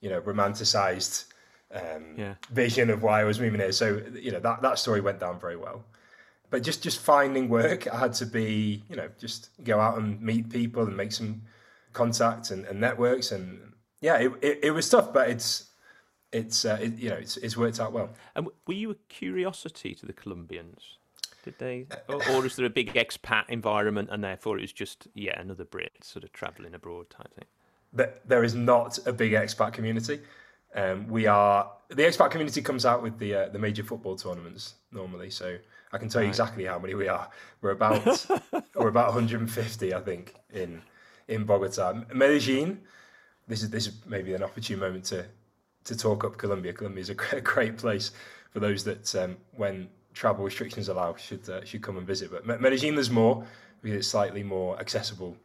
you 0.00 0.10
know 0.10 0.20
romanticized 0.20 1.26
um, 1.72 2.14
yeah. 2.16 2.34
vision 2.50 2.90
of 2.90 3.02
why 3.02 3.20
I 3.20 3.24
was 3.24 3.40
moving 3.40 3.60
here. 3.60 3.72
So 3.72 4.02
you 4.14 4.32
know 4.32 4.40
that 4.40 4.62
that 4.62 4.78
story 4.78 5.00
went 5.00 5.20
down 5.20 5.38
very 5.40 5.56
well 5.56 5.84
but 6.50 6.64
just 6.64 6.82
just 6.82 6.98
finding 6.98 7.48
work, 7.48 7.86
I 7.86 7.96
had 7.96 8.12
to 8.14 8.26
be 8.26 8.82
you 8.88 8.96
know 8.96 9.08
just 9.18 9.50
go 9.62 9.78
out 9.78 9.98
and 9.98 10.20
meet 10.20 10.50
people 10.50 10.82
and 10.82 10.96
make 10.96 11.12
some 11.12 11.42
contacts 11.92 12.50
and, 12.50 12.64
and 12.66 12.80
networks 12.80 13.30
and 13.30 13.70
yeah, 14.00 14.16
it, 14.16 14.32
it, 14.40 14.58
it 14.64 14.70
was 14.70 14.88
tough, 14.88 15.12
but 15.12 15.28
it's 15.28 15.70
it's 16.32 16.64
uh, 16.64 16.78
it, 16.80 16.98
you 16.98 17.10
know 17.10 17.16
it's 17.16 17.36
it's 17.38 17.56
worked 17.56 17.80
out 17.80 17.92
well. 17.92 18.10
And 18.34 18.48
were 18.66 18.74
you 18.74 18.90
a 18.90 18.94
curiosity 19.08 19.94
to 19.94 20.06
the 20.06 20.12
Colombians? 20.12 20.98
Did 21.42 21.54
they, 21.58 21.86
or, 22.08 22.20
or 22.30 22.44
is 22.44 22.56
there 22.56 22.66
a 22.66 22.70
big 22.70 22.92
expat 22.94 23.48
environment, 23.48 24.08
and 24.12 24.22
therefore 24.22 24.58
it 24.58 24.62
was 24.62 24.72
just 24.72 25.08
yeah 25.14 25.38
another 25.40 25.64
Brit 25.64 25.92
sort 26.02 26.24
of 26.24 26.32
travelling 26.32 26.74
abroad 26.74 27.10
type 27.10 27.32
thing? 27.34 27.46
But 27.92 28.22
there 28.26 28.44
is 28.44 28.54
not 28.54 28.98
a 29.06 29.12
big 29.12 29.32
expat 29.32 29.72
community. 29.72 30.20
Um, 30.74 31.08
we 31.08 31.26
are 31.26 31.70
the 31.88 32.02
expat 32.02 32.30
community 32.30 32.62
comes 32.62 32.86
out 32.86 33.02
with 33.02 33.18
the 33.18 33.34
uh, 33.34 33.48
the 33.48 33.58
major 33.58 33.82
football 33.82 34.16
tournaments 34.16 34.74
normally, 34.92 35.30
so 35.30 35.56
I 35.92 35.98
can 35.98 36.08
tell 36.08 36.22
you 36.22 36.28
exactly 36.28 36.64
how 36.64 36.78
many 36.78 36.94
we 36.94 37.08
are. 37.08 37.28
We're 37.60 37.70
about 37.80 38.26
we're 38.74 38.88
about 38.88 39.06
150, 39.06 39.94
I 39.94 40.00
think, 40.00 40.34
in 40.52 40.82
in 41.28 41.44
Bogota. 41.44 42.04
Medellin. 42.12 42.80
This 43.48 43.62
is 43.62 43.70
this 43.70 43.88
is 43.88 43.94
maybe 44.06 44.32
an 44.34 44.44
opportune 44.44 44.78
moment 44.78 45.04
to 45.06 45.26
to 45.84 45.96
talk 45.96 46.24
up 46.24 46.38
Colombia. 46.38 46.72
Colombia 46.72 47.02
is 47.02 47.10
a 47.10 47.14
great, 47.22 47.44
great 47.44 47.78
place 47.78 48.12
for 48.52 48.60
those 48.60 48.84
that, 48.84 49.14
um, 49.14 49.36
when 49.56 49.88
travel 50.12 50.44
restrictions 50.44 50.88
allow, 50.88 51.14
should 51.16 51.48
uh, 51.48 51.64
should 51.64 51.82
come 51.82 51.96
and 51.96 52.06
visit. 52.06 52.30
But 52.30 52.60
Medellin, 52.60 52.94
there's 52.94 53.10
more 53.10 53.44
because 53.82 53.98
it's 53.98 54.08
slightly 54.08 54.42
more 54.42 54.78
accessible 54.78 55.36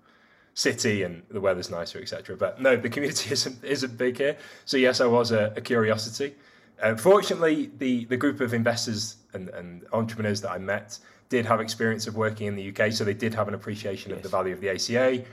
city 0.55 1.03
and 1.03 1.21
the 1.29 1.39
weather's 1.39 1.69
nicer, 1.69 1.99
etc. 1.99 2.35
But 2.35 2.59
no, 2.59 2.75
the 2.75 2.89
community 2.89 3.29
isn't 3.31 3.63
isn't 3.63 3.97
big 3.97 4.17
here. 4.17 4.37
So 4.65 4.77
yes, 4.77 4.99
I 4.99 5.05
was 5.05 5.31
a, 5.31 5.53
a 5.55 5.61
curiosity. 5.61 6.33
Uh, 6.81 6.95
fortunately, 6.95 7.71
the, 7.77 8.03
the 8.05 8.17
group 8.17 8.41
of 8.41 8.53
investors 8.53 9.15
and, 9.33 9.47
and 9.49 9.85
entrepreneurs 9.93 10.41
that 10.41 10.51
I 10.51 10.57
met 10.57 10.99
did 11.29 11.45
have 11.45 11.61
experience 11.61 12.05
of 12.05 12.17
working 12.17 12.47
in 12.47 12.55
the 12.55 12.69
UK, 12.69 12.91
so 12.91 13.05
they 13.05 13.13
did 13.13 13.33
have 13.33 13.47
an 13.47 13.53
appreciation 13.53 14.09
yes. 14.09 14.17
of 14.17 14.23
the 14.23 14.29
value 14.29 14.53
of 14.53 14.59
the 14.59 14.69
ACA. 14.69 15.23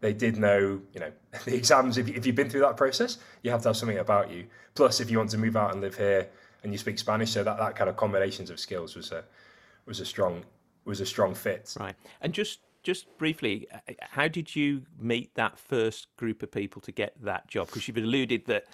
They 0.00 0.12
did 0.12 0.36
know, 0.36 0.80
you 0.92 1.00
know, 1.00 1.12
the 1.44 1.54
exams. 1.54 1.96
If, 1.96 2.08
you, 2.08 2.14
if 2.14 2.26
you've 2.26 2.34
been 2.34 2.50
through 2.50 2.62
that 2.62 2.76
process, 2.76 3.18
you 3.42 3.50
have 3.50 3.62
to 3.62 3.68
have 3.68 3.76
something 3.76 3.98
about 3.98 4.30
you. 4.30 4.46
Plus, 4.74 5.00
if 5.00 5.10
you 5.10 5.18
want 5.18 5.30
to 5.30 5.38
move 5.38 5.56
out 5.56 5.72
and 5.72 5.80
live 5.80 5.96
here 5.96 6.28
and 6.64 6.72
you 6.72 6.78
speak 6.78 6.98
Spanish, 6.98 7.30
so 7.30 7.44
that, 7.44 7.58
that 7.58 7.76
kind 7.76 7.88
of 7.88 7.96
combinations 7.96 8.50
of 8.50 8.58
skills 8.58 8.96
was 8.96 9.12
a 9.12 9.24
was 9.86 10.00
a 10.00 10.06
strong 10.06 10.44
was 10.84 11.00
a 11.00 11.06
strong 11.06 11.34
fit. 11.34 11.74
Right, 11.78 11.94
and 12.20 12.32
just 12.32 12.60
just 12.82 13.06
briefly, 13.18 13.68
how 14.00 14.28
did 14.28 14.54
you 14.54 14.82
meet 14.98 15.34
that 15.34 15.58
first 15.58 16.08
group 16.16 16.42
of 16.42 16.50
people 16.50 16.80
to 16.82 16.92
get 16.92 17.14
that 17.22 17.46
job? 17.48 17.66
Because 17.66 17.86
you've 17.88 17.96
alluded 17.98 18.46
that 18.46 18.66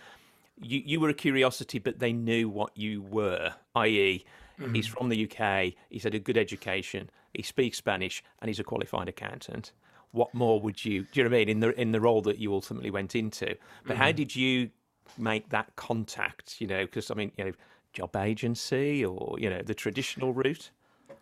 you, 0.60 0.82
you 0.84 1.00
were 1.00 1.08
a 1.08 1.14
curiosity, 1.14 1.78
but 1.78 1.98
they 1.98 2.12
knew 2.12 2.48
what 2.48 2.76
you 2.76 3.02
were, 3.02 3.52
i.e., 3.74 4.24
mm-hmm. 4.58 4.74
he's 4.74 4.86
from 4.86 5.08
the 5.08 5.30
UK, 5.30 5.74
he's 5.90 6.04
had 6.04 6.14
a 6.14 6.18
good 6.18 6.36
education, 6.36 7.10
he 7.34 7.42
speaks 7.42 7.78
Spanish, 7.78 8.22
and 8.40 8.48
he's 8.48 8.60
a 8.60 8.64
qualified 8.64 9.08
accountant. 9.08 9.72
What 10.12 10.32
more 10.32 10.60
would 10.60 10.84
you? 10.84 11.02
Do 11.02 11.08
you 11.14 11.24
know 11.24 11.30
what 11.30 11.36
I 11.36 11.38
mean? 11.40 11.48
In 11.48 11.60
the 11.60 11.80
in 11.80 11.92
the 11.92 12.00
role 12.00 12.22
that 12.22 12.38
you 12.38 12.54
ultimately 12.54 12.90
went 12.90 13.14
into, 13.14 13.46
but 13.84 13.94
mm-hmm. 13.94 14.02
how 14.02 14.12
did 14.12 14.34
you 14.34 14.70
make 15.18 15.50
that 15.50 15.76
contact? 15.76 16.58
You 16.58 16.68
know, 16.68 16.86
because 16.86 17.10
I 17.10 17.14
mean, 17.14 17.32
you 17.36 17.44
know, 17.44 17.52
job 17.92 18.16
agency 18.16 19.04
or 19.04 19.36
you 19.38 19.50
know 19.50 19.60
the 19.62 19.74
traditional 19.74 20.32
route. 20.32 20.70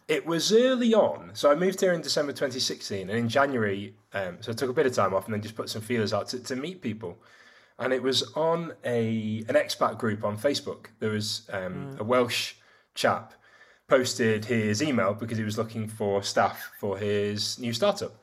It 0.06 0.26
was 0.26 0.52
early 0.52 0.94
on. 0.94 1.30
So 1.32 1.50
I 1.50 1.54
moved 1.54 1.80
here 1.80 1.92
in 1.92 2.02
December 2.02 2.32
2016, 2.32 3.08
and 3.08 3.18
in 3.18 3.28
January, 3.28 3.94
um, 4.12 4.38
so 4.40 4.52
I 4.52 4.54
took 4.54 4.70
a 4.70 4.74
bit 4.74 4.86
of 4.86 4.92
time 4.92 5.14
off 5.14 5.24
and 5.24 5.34
then 5.34 5.40
just 5.40 5.56
put 5.56 5.70
some 5.70 5.80
feelers 5.80 6.12
out 6.12 6.28
to, 6.28 6.40
to 6.40 6.56
meet 6.56 6.82
people 6.82 7.18
and 7.78 7.92
it 7.92 8.02
was 8.02 8.22
on 8.34 8.72
a 8.84 9.44
an 9.48 9.54
expat 9.54 9.98
group 9.98 10.24
on 10.24 10.36
Facebook. 10.38 10.86
There 11.00 11.10
was 11.10 11.48
um, 11.52 11.96
mm. 11.96 11.98
a 11.98 12.04
Welsh 12.04 12.54
chap 12.94 13.34
posted 13.88 14.44
his 14.44 14.82
email 14.82 15.14
because 15.14 15.38
he 15.38 15.44
was 15.44 15.58
looking 15.58 15.88
for 15.88 16.22
staff 16.22 16.72
for 16.78 16.96
his 16.96 17.58
new 17.58 17.72
startup, 17.72 18.14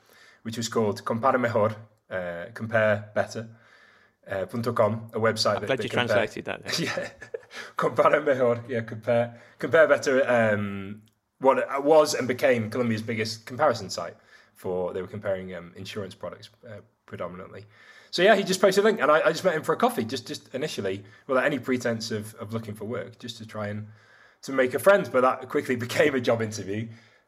which 0.43 0.57
was 0.57 0.67
called 0.67 1.03
Compara 1.03 1.39
Mejor, 1.39 1.75
uh, 2.09 2.51
Compare 2.53 3.11
Better. 3.13 3.50
Uh, 4.29 4.45
.com, 4.45 5.09
a 5.13 5.19
website 5.19 5.55
I'm 5.55 5.61
that, 5.61 5.67
glad 5.67 5.79
that 5.79 5.83
you 5.83 5.89
compare, 5.89 6.07
translated 6.07 6.45
that. 6.45 6.79
yeah, 6.79 7.09
compare 7.75 8.21
mejor, 8.21 8.63
yeah, 8.69 8.81
compare 8.81 9.41
compare 9.57 9.88
better. 9.88 10.23
Um, 10.29 11.01
what 11.41 11.83
was 11.83 12.13
and 12.13 12.27
became 12.27 12.69
Colombia's 12.69 13.01
biggest 13.01 13.45
comparison 13.45 13.89
site 13.89 14.15
for 14.53 14.93
they 14.93 15.01
were 15.01 15.07
comparing 15.07 15.53
um, 15.55 15.74
insurance 15.75 16.13
products 16.13 16.50
uh, 16.69 16.81
predominantly. 17.05 17.65
So 18.12 18.21
yeah, 18.21 18.36
he 18.36 18.43
just 18.43 18.62
posted 18.62 18.83
a 18.83 18.86
link, 18.86 19.01
and 19.01 19.10
I, 19.10 19.21
I 19.21 19.31
just 19.31 19.43
met 19.43 19.55
him 19.55 19.63
for 19.63 19.74
a 19.74 19.77
coffee, 19.77 20.03
just 20.03 20.27
just 20.27 20.53
initially, 20.53 21.03
without 21.27 21.45
any 21.45 21.60
pretense 21.60 22.12
of, 22.12 22.36
of 22.36 22.53
looking 22.53 22.75
for 22.75 22.86
work, 22.86 23.19
just 23.19 23.38
to 23.38 23.45
try 23.45 23.67
and 23.67 23.88
to 24.43 24.51
make 24.51 24.74
a 24.74 24.79
friend. 24.79 25.10
But 25.12 25.21
that 25.21 25.50
quickly 25.50 25.75
became 25.88 26.13
a 26.13 26.21
job 26.21 26.41
interview, 26.41 26.88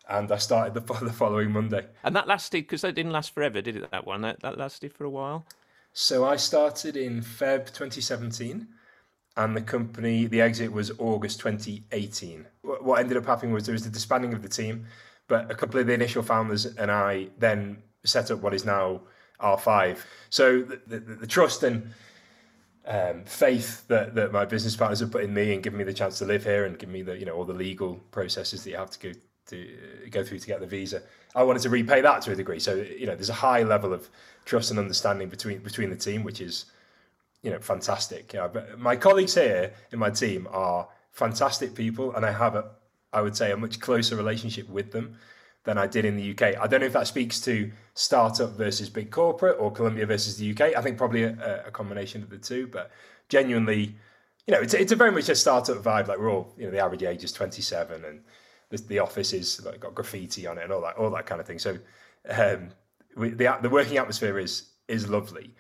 and 0.10 0.32
I 0.32 0.38
started 0.38 0.74
the, 0.74 0.82
the 1.06 1.14
following 1.14 1.52
Monday. 1.52 1.86
And 2.04 2.16
that 2.16 2.28
lasted 2.28 2.64
because 2.64 2.82
that 2.82 2.96
didn't 2.96 3.14
last 3.14 3.34
forever, 3.34 3.62
did 3.62 3.78
it? 3.78 3.90
That 3.92 4.06
one 4.06 4.22
that, 4.22 4.42
that 4.42 4.58
lasted 4.58 4.94
for 4.94 5.06
a 5.06 5.10
while. 5.10 5.46
So 5.94 6.26
I 6.26 6.36
started 6.36 6.98
in 6.98 7.22
Feb 7.22 7.68
2017, 7.68 8.68
and 9.36 9.56
the 9.56 9.62
company, 9.62 10.28
the 10.28 10.42
exit 10.42 10.72
was 10.72 10.92
August 11.00 11.40
2018. 11.40 12.46
What 12.62 13.00
ended 13.00 13.18
up 13.18 13.26
happening 13.26 13.54
was 13.54 13.66
there 13.66 13.74
was 13.74 13.84
the 13.84 13.90
disbanding 13.90 14.34
of 14.34 14.42
the 14.42 14.50
team, 14.50 14.86
but 15.28 15.50
a 15.50 15.56
couple 15.56 15.80
of 15.80 15.88
the 15.88 15.94
initial 15.94 16.22
founders 16.22 16.66
and 16.66 16.92
I 16.92 17.30
then 17.40 17.82
set 18.04 18.30
up 18.30 18.42
what 18.42 18.54
is 18.54 18.66
now 18.66 19.02
R5. 19.40 19.98
So 20.30 20.62
the, 20.62 20.80
the, 20.88 21.00
the 21.00 21.28
trust 21.28 21.64
and 21.64 21.94
um, 22.86 23.24
faith 23.26 23.88
that, 23.88 24.16
that 24.16 24.32
my 24.32 24.46
business 24.46 24.76
partners 24.76 25.00
have 25.00 25.12
put 25.12 25.24
in 25.24 25.34
me 25.34 25.54
and 25.54 25.64
given 25.64 25.78
me 25.78 25.84
the 25.84 25.94
chance 25.94 26.20
to 26.20 26.26
live 26.26 26.44
here 26.44 26.66
and 26.66 26.78
give 26.78 26.90
me 26.90 27.02
the 27.02 27.18
you 27.18 27.26
know 27.26 27.34
all 27.34 27.46
the 27.46 27.54
legal 27.54 27.96
processes 28.12 28.64
that 28.64 28.72
you 28.72 28.76
have 28.76 28.92
to 28.92 29.00
go 29.00 29.20
to 29.46 30.10
go 30.10 30.24
through 30.24 30.40
to 30.40 30.48
get 30.48 30.60
the 30.60 30.68
visa. 30.68 31.02
I 31.36 31.44
wanted 31.44 31.62
to 31.64 31.70
repay 31.70 32.02
that 32.02 32.22
to 32.24 32.32
a 32.32 32.36
degree. 32.36 32.60
So 32.60 32.76
you 32.76 33.06
know 33.06 33.16
there's 33.16 33.30
a 33.30 33.34
high 33.34 33.64
level 33.64 33.94
of 33.94 34.10
trust 34.46 34.70
and 34.70 34.80
understanding 34.80 35.30
between 35.30 35.60
between 35.60 35.90
the 35.90 35.96
team, 35.96 36.24
which 36.24 36.42
is 36.42 36.66
you 37.44 37.52
know 37.52 37.60
fantastic. 37.60 38.34
Yeah, 38.34 38.48
but 38.48 38.80
my 38.80 38.96
colleagues 38.96 39.36
here 39.36 39.74
in 39.92 40.00
my 40.00 40.10
team 40.10 40.48
are 40.52 40.88
fantastic 41.12 41.76
people, 41.76 42.16
and 42.16 42.26
I 42.26 42.32
have 42.32 42.56
a 42.56 42.72
I 43.14 43.22
would 43.22 43.38
say 43.38 43.52
a 43.52 43.58
much 43.58 43.80
closer 43.80 44.16
relationship 44.16 44.68
with 44.68 44.92
them 44.92 45.18
than 45.64 45.78
I 45.78 45.88
did 45.88 46.04
in 46.04 46.18
the 46.18 46.32
UK. 46.32 46.58
I 46.60 46.68
don't 46.68 46.82
know 46.82 46.88
if 46.88 46.94
that 46.94 47.08
speaks 47.08 47.40
to 47.42 47.72
startup 47.94 48.58
versus 48.58 48.90
big 48.90 49.12
corporate 49.12 49.58
or 49.60 49.72
Colombia 49.72 50.06
versus 50.06 50.38
the 50.38 50.52
UK. 50.52 50.76
I 50.76 50.82
think 50.82 50.98
probably 50.98 51.24
a, 51.24 51.64
a 51.68 51.72
combination 51.72 52.22
of 52.22 52.30
the 52.30 52.38
two, 52.38 52.68
but 52.68 52.92
genuinely, 53.30 53.96
you 54.46 54.54
know, 54.54 54.60
it's, 54.60 54.74
it's 54.74 54.92
a 54.92 54.96
very 54.96 55.12
much 55.12 55.30
a 55.30 55.36
startup 55.36 55.78
vibe. 55.78 56.08
Like 56.08 56.20
we're 56.20 56.32
all, 56.32 56.54
you 56.58 56.66
know, 56.66 56.72
the 56.72 56.80
average 56.80 57.04
age 57.04 57.24
is 57.24 57.32
27 57.32 58.04
and 58.04 58.22
the, 58.70 58.78
the 58.78 59.00
office 59.00 59.32
is 59.32 59.64
like 59.66 59.80
got 59.80 59.96
graffiti 59.96 60.48
on 60.48 60.58
it 60.58 60.64
and 60.64 60.74
all 60.74 60.82
that, 60.82 60.98
all 60.98 61.10
that 61.12 61.26
kind 61.26 61.40
of 61.40 61.48
thing. 61.48 61.60
So 61.60 61.78
um, 62.30 62.70
we, 63.16 63.30
the, 63.30 63.58
the 63.62 63.70
working 63.70 63.98
atmosphere 63.98 64.40
is, 64.40 64.68
is 64.90 65.08
lovely. 65.08 65.56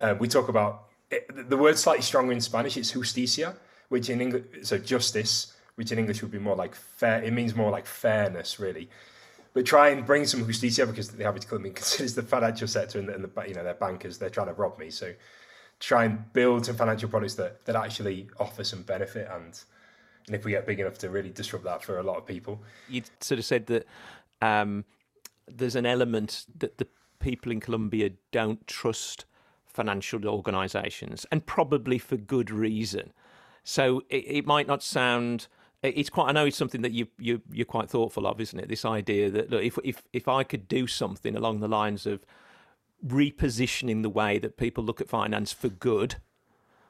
Uh, 0.00 0.14
we 0.18 0.28
talk 0.28 0.48
about 0.48 0.86
the 1.28 1.56
word 1.56 1.78
slightly 1.78 2.02
stronger 2.02 2.32
in 2.32 2.40
Spanish. 2.40 2.76
It's 2.76 2.92
justicia, 2.92 3.56
which 3.88 4.10
in 4.10 4.20
English, 4.20 4.44
so 4.62 4.78
justice, 4.78 5.54
which 5.74 5.92
in 5.92 5.98
English 5.98 6.22
would 6.22 6.30
be 6.30 6.38
more 6.38 6.56
like 6.56 6.74
fair. 6.74 7.22
It 7.22 7.32
means 7.32 7.54
more 7.54 7.70
like 7.70 7.86
fairness, 7.86 8.58
really 8.58 8.88
but 9.54 9.66
try 9.66 9.90
and 9.90 10.06
bring 10.06 10.24
some 10.24 10.46
justicia 10.46 10.86
because 10.86 11.10
the 11.10 11.24
average 11.24 11.46
Colombian 11.46 11.74
considers 11.82 12.14
the 12.14 12.22
financial 12.22 12.68
sector 12.68 12.98
and 12.98 13.08
the, 13.08 13.14
and 13.14 13.24
the, 13.24 13.48
you 13.48 13.54
know 13.54 13.64
their 13.64 13.74
bankers 13.74 14.18
they're 14.18 14.30
trying 14.30 14.48
to 14.48 14.54
rob 14.54 14.78
me. 14.78 14.90
So 14.90 15.12
try 15.80 16.04
and 16.04 16.32
build 16.32 16.66
some 16.66 16.76
financial 16.76 17.08
products 17.08 17.34
that 17.34 17.64
that 17.66 17.76
actually 17.76 18.28
offer 18.38 18.64
some 18.64 18.82
benefit 18.82 19.28
and 19.30 19.60
and 20.26 20.36
if 20.36 20.44
we 20.44 20.52
get 20.52 20.66
big 20.66 20.78
enough 20.78 20.98
to 20.98 21.10
really 21.10 21.30
disrupt 21.30 21.64
that 21.64 21.82
for 21.82 21.98
a 21.98 22.02
lot 22.02 22.16
of 22.16 22.26
people. 22.26 22.62
You 22.88 23.02
sort 23.20 23.40
of 23.40 23.44
said 23.44 23.66
that 23.66 23.86
um, 24.40 24.84
there's 25.48 25.74
an 25.74 25.84
element 25.84 26.46
that 26.58 26.78
the 26.78 26.86
people 27.18 27.50
in 27.50 27.58
Colombia 27.58 28.10
don't 28.30 28.64
trust 28.68 29.24
financial 29.72 30.26
organisations, 30.26 31.26
and 31.30 31.46
probably 31.46 31.98
for 31.98 32.16
good 32.16 32.50
reason. 32.50 33.12
So 33.64 34.02
it, 34.08 34.24
it 34.26 34.46
might 34.46 34.66
not 34.66 34.82
sound 34.82 35.46
it's 35.82 36.10
quite. 36.10 36.28
I 36.28 36.32
know 36.32 36.46
it's 36.46 36.56
something 36.56 36.82
that 36.82 36.92
you 36.92 37.08
you 37.18 37.42
you're 37.50 37.66
quite 37.66 37.90
thoughtful 37.90 38.26
of, 38.26 38.40
isn't 38.40 38.58
it? 38.58 38.68
This 38.68 38.84
idea 38.84 39.30
that 39.30 39.50
look, 39.50 39.62
if 39.62 39.78
if 39.82 40.02
if 40.12 40.28
I 40.28 40.44
could 40.44 40.68
do 40.68 40.86
something 40.86 41.36
along 41.36 41.60
the 41.60 41.68
lines 41.68 42.06
of 42.06 42.24
repositioning 43.04 44.02
the 44.02 44.08
way 44.08 44.38
that 44.38 44.56
people 44.56 44.84
look 44.84 45.00
at 45.00 45.08
finance 45.08 45.52
for 45.52 45.68
good, 45.68 46.16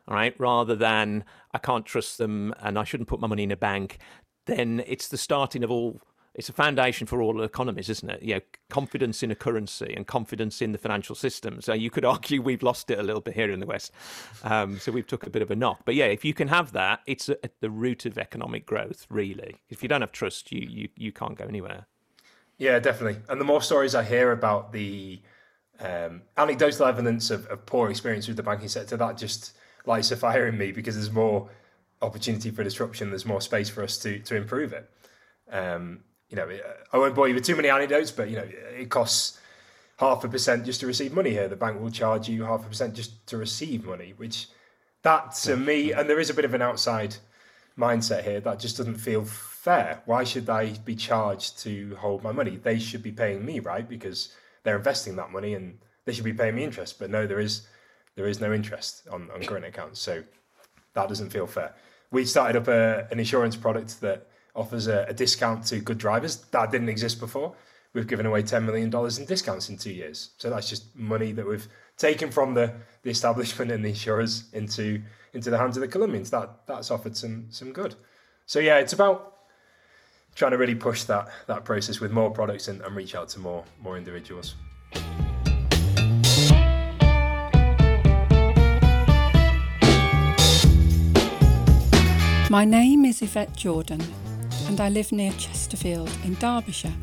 all 0.07 0.15
right, 0.15 0.35
rather 0.39 0.77
than 0.77 1.25
I 1.55 1.59
can't 1.59 1.87
trust 1.87 2.19
them 2.19 2.55
and 2.61 2.79
I 2.79 2.85
shouldn't 2.85 3.09
put 3.09 3.21
my 3.21 3.29
money 3.29 3.45
in 3.45 3.51
a 3.51 3.57
bank, 3.57 3.99
then 4.45 4.83
it's 4.87 5.09
the 5.09 5.17
starting 5.17 5.65
of 5.65 5.71
all 5.71 6.03
it's 6.35 6.49
a 6.49 6.53
foundation 6.53 7.07
for 7.07 7.21
all 7.21 7.43
economies, 7.43 7.91
isn't 7.91 8.09
it? 8.09 8.23
You 8.23 8.35
know, 8.37 8.41
confidence 8.71 9.23
in 9.23 9.31
a 9.31 9.35
currency 9.35 9.93
and 9.95 10.07
confidence 10.07 10.63
in 10.63 10.73
the 10.73 10.79
financial 10.79 11.15
system. 11.15 11.61
So 11.61 11.75
you 11.75 11.91
could 11.91 12.05
argue 12.15 12.41
we've 12.41 12.63
lost 12.63 12.91
it 12.91 12.99
a 12.99 13.03
little 13.03 13.21
bit 13.21 13.35
here 13.35 13.51
in 13.51 13.61
the 13.61 13.67
West. 13.67 13.93
Um, 14.43 14.79
so 14.79 14.93
we've 14.93 15.07
took 15.07 15.27
a 15.27 15.31
bit 15.31 15.43
of 15.43 15.51
a 15.51 15.57
knock. 15.57 15.83
But 15.85 15.95
yeah, 15.95 16.07
if 16.07 16.25
you 16.25 16.33
can 16.33 16.49
have 16.49 16.73
that, 16.73 17.01
it's 17.07 17.29
at 17.29 17.61
the 17.61 17.71
root 17.71 18.07
of 18.07 18.17
economic 18.17 18.65
growth, 18.65 19.07
really. 19.11 19.61
If 19.69 19.83
you 19.83 19.89
don't 19.89 20.01
have 20.01 20.13
trust, 20.13 20.53
you 20.53 20.67
you, 20.69 20.89
you 20.97 21.13
can't 21.13 21.37
go 21.37 21.45
anywhere. 21.45 21.87
Yeah, 22.59 22.79
definitely. 22.79 23.21
And 23.29 23.41
the 23.41 23.45
more 23.45 23.61
stories 23.61 23.95
I 23.95 24.05
hear 24.05 24.33
about 24.33 24.73
the 24.73 25.21
um, 25.81 26.23
anecdotal 26.37 26.87
evidence 26.87 27.31
of, 27.31 27.47
of 27.47 27.67
poor 27.67 27.91
experience 27.91 28.29
with 28.29 28.37
the 28.37 28.43
banking 28.43 28.69
sector, 28.69 28.97
that 28.97 29.19
just 29.19 29.57
lights 29.85 30.13
a 30.13 30.17
fire 30.17 30.47
in 30.47 30.57
me 30.57 30.71
because 30.71 30.95
there's 30.95 31.11
more 31.11 31.51
opportunity 32.01 32.51
for 32.51 32.63
disruption. 32.63 33.11
There's 33.11 33.27
more 33.27 33.41
space 33.41 33.69
for 33.69 33.83
us 33.83 33.99
to 33.99 34.19
to 34.21 34.37
improve 34.37 34.73
it. 34.73 34.89
Um, 35.51 36.01
you 36.33 36.37
know, 36.37 36.49
I 36.93 36.97
won't 36.97 37.15
bore 37.15 37.29
you 37.29 37.35
with 37.35 37.45
too 37.45 37.55
many 37.55 37.69
anecdotes, 37.69 38.11
but 38.11 38.31
you 38.31 38.37
know, 38.37 38.49
it 38.79 38.89
costs 38.89 39.39
half 39.99 40.25
a 40.25 40.29
percent 40.29 40.65
just 40.65 40.81
to 40.81 40.87
receive 40.87 41.13
money 41.13 41.31
here. 41.31 41.47
The 41.47 41.57
bank 41.57 41.79
will 41.79 41.91
charge 41.91 42.27
you 42.27 42.45
half 42.45 42.65
a 42.65 42.69
percent 42.69 42.95
just 42.95 43.27
to 43.27 43.37
receive 43.37 43.85
money, 43.85 44.15
which 44.17 44.49
that 45.03 45.35
to 45.43 45.57
me, 45.57 45.93
and 45.93 46.09
there 46.09 46.19
is 46.19 46.31
a 46.31 46.35
bit 46.35 46.47
of 46.47 46.55
an 46.55 46.63
outside 46.63 47.17
mindset 47.79 48.25
here 48.25 48.41
that 48.41 48.59
just 48.59 48.79
doesn't 48.79 48.97
feel 48.97 49.27
fair. 49.27 50.01
Why 50.07 50.25
should 50.25 50.49
I 50.49 50.71
be 50.71 50.97
charged 50.97 51.59
to 51.61 51.97
hold 51.97 52.23
my 52.23 52.33
money? 52.33 52.57
They 52.57 52.79
should 52.79 53.03
be 53.03 53.13
paying 53.13 53.45
me, 53.45 53.61
right? 53.61 53.87
Because 53.87 54.35
they're 54.63 54.77
investing 54.77 55.17
that 55.17 55.33
money 55.33 55.53
and 55.53 55.79
they 56.07 56.15
should 56.15 56.25
be 56.25 56.33
paying 56.33 56.55
me 56.55 56.65
interest. 56.65 56.99
But 56.99 57.11
no, 57.11 57.27
there 57.27 57.41
is 57.41 57.67
there 58.15 58.27
is 58.27 58.41
no 58.41 58.55
interest 58.55 59.07
on, 59.11 59.31
on 59.35 59.43
current 59.43 59.67
accounts. 59.67 60.01
So 60.01 60.23
that 60.95 61.09
doesn't 61.09 61.31
feel 61.31 61.47
fair. 61.47 61.75
We 62.11 62.25
started 62.25 62.57
up 62.57 62.69
a, 62.69 63.07
an 63.11 63.19
insurance 63.19 63.57
product 63.57 64.01
that 64.01 64.29
offers 64.55 64.87
a, 64.87 65.07
a 65.09 65.15
discount 65.15 65.65
to 65.67 65.81
good 65.81 65.99
drivers. 65.99 66.37
That 66.51 66.71
didn't 66.71 66.89
exist 66.89 67.21
before. 67.21 67.55
We've 67.95 68.07
given 68.07 68.25
away 68.25 68.43
$10 68.43 68.65
million 68.65 68.95
in 68.95 69.27
discounts 69.27 69.69
in 69.69 69.77
two 69.77 69.93
years. 69.93 70.31
So 70.39 70.49
that's 70.49 70.69
just 70.69 70.97
money 70.97 71.33
that 71.33 71.47
we've 71.47 71.69
taken 71.99 72.31
from 72.31 72.55
the, 72.55 72.73
the 73.03 73.11
establishment 73.11 73.71
and 73.71 73.85
the 73.85 73.91
insurers 73.91 74.45
into 74.53 75.03
into 75.35 75.49
the 75.49 75.57
hands 75.57 75.77
of 75.77 75.81
the 75.81 75.89
Colombians. 75.89 76.31
That 76.31 76.67
that's 76.67 76.91
offered 76.91 77.17
some 77.17 77.47
some 77.51 77.73
good. 77.73 77.95
So 78.47 78.59
yeah, 78.61 78.79
it's 78.79 78.93
about 78.93 79.35
trying 80.35 80.53
to 80.53 80.59
really 80.59 80.75
push 80.75 81.05
that 81.05 81.29
that 81.47 81.65
process 81.65 82.01
with 82.01 82.13
more 82.13 82.31
products 82.31 82.69
and, 82.69 82.81
and 82.83 82.97
reach 82.97 83.15
out 83.15 83.29
to 83.31 83.41
more 83.41 83.65
more 83.81 83.97
individuals. 83.97 84.55
My 92.51 92.67
name 92.67 93.07
is 93.07 93.23
Yvette 93.23 93.57
Jordan 93.57 94.03
and 94.73 94.81
I 94.81 94.89
live 94.89 95.13
near 95.13 95.33
Chesterfield 95.33 96.11
in 96.25 96.33
Derbyshire. 96.37 96.95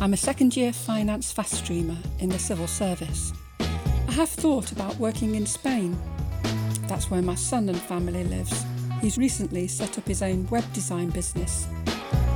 I'm 0.00 0.14
a 0.14 0.16
second 0.16 0.56
year 0.56 0.72
finance 0.72 1.30
fast 1.30 1.52
streamer 1.52 1.96
in 2.18 2.28
the 2.28 2.40
civil 2.40 2.66
service. 2.66 3.32
I 3.60 4.10
have 4.10 4.28
thought 4.28 4.72
about 4.72 4.96
working 4.96 5.36
in 5.36 5.46
Spain. 5.46 5.96
That's 6.88 7.08
where 7.08 7.22
my 7.22 7.36
son 7.36 7.68
and 7.68 7.78
family 7.78 8.24
lives. 8.24 8.64
He's 9.00 9.16
recently 9.16 9.68
set 9.68 9.96
up 9.96 10.08
his 10.08 10.22
own 10.22 10.48
web 10.48 10.64
design 10.72 11.10
business. 11.10 11.68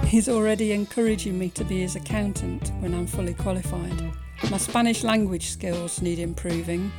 He's 0.04 0.28
already 0.28 0.70
encouraging 0.70 1.36
me 1.36 1.48
to 1.50 1.64
be 1.64 1.80
his 1.80 1.96
accountant 1.96 2.70
when 2.78 2.94
I'm 2.94 3.08
fully 3.08 3.34
qualified. 3.34 4.00
My 4.48 4.58
Spanish 4.58 5.02
language 5.02 5.48
skills 5.48 6.00
need 6.00 6.20
improving. 6.20 6.92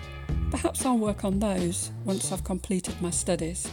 Perhaps 0.51 0.85
I'll 0.85 0.97
work 0.97 1.23
on 1.23 1.39
those 1.39 1.91
once 2.03 2.29
I've 2.33 2.43
completed 2.43 3.01
my 3.01 3.11
studies. 3.11 3.71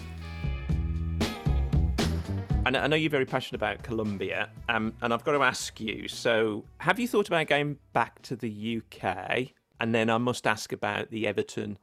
And 2.67 2.79
I 2.79 2.87
know 2.87 2.97
you're 2.97 3.11
very 3.11 3.27
passionate 3.27 3.59
about 3.59 3.83
Colombia, 3.83 4.49
um, 4.71 4.95
and 5.03 5.13
I've 5.13 5.23
got 5.23 5.33
to 5.33 5.43
ask 5.43 5.79
you. 5.81 6.09
So, 6.09 6.65
have 6.79 6.99
you 6.99 7.07
thought 7.07 7.29
about 7.29 7.47
going 7.47 7.77
back 7.93 8.23
to 8.23 8.37
the 8.37 8.81
UK? 8.81 9.49
And 9.81 9.95
then 9.95 10.09
I 10.09 10.17
must 10.17 10.47
ask 10.47 10.73
about 10.73 11.11
the 11.11 11.27
Everton 11.27 11.79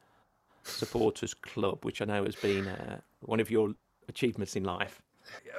Supporters 0.64 1.34
Club, 1.34 1.84
which 1.84 2.02
I 2.02 2.06
know 2.06 2.24
has 2.24 2.34
been 2.34 2.66
uh, 2.66 2.98
one 3.20 3.38
of 3.38 3.48
your 3.48 3.74
achievements 4.08 4.56
in 4.56 4.64
life. 4.64 5.00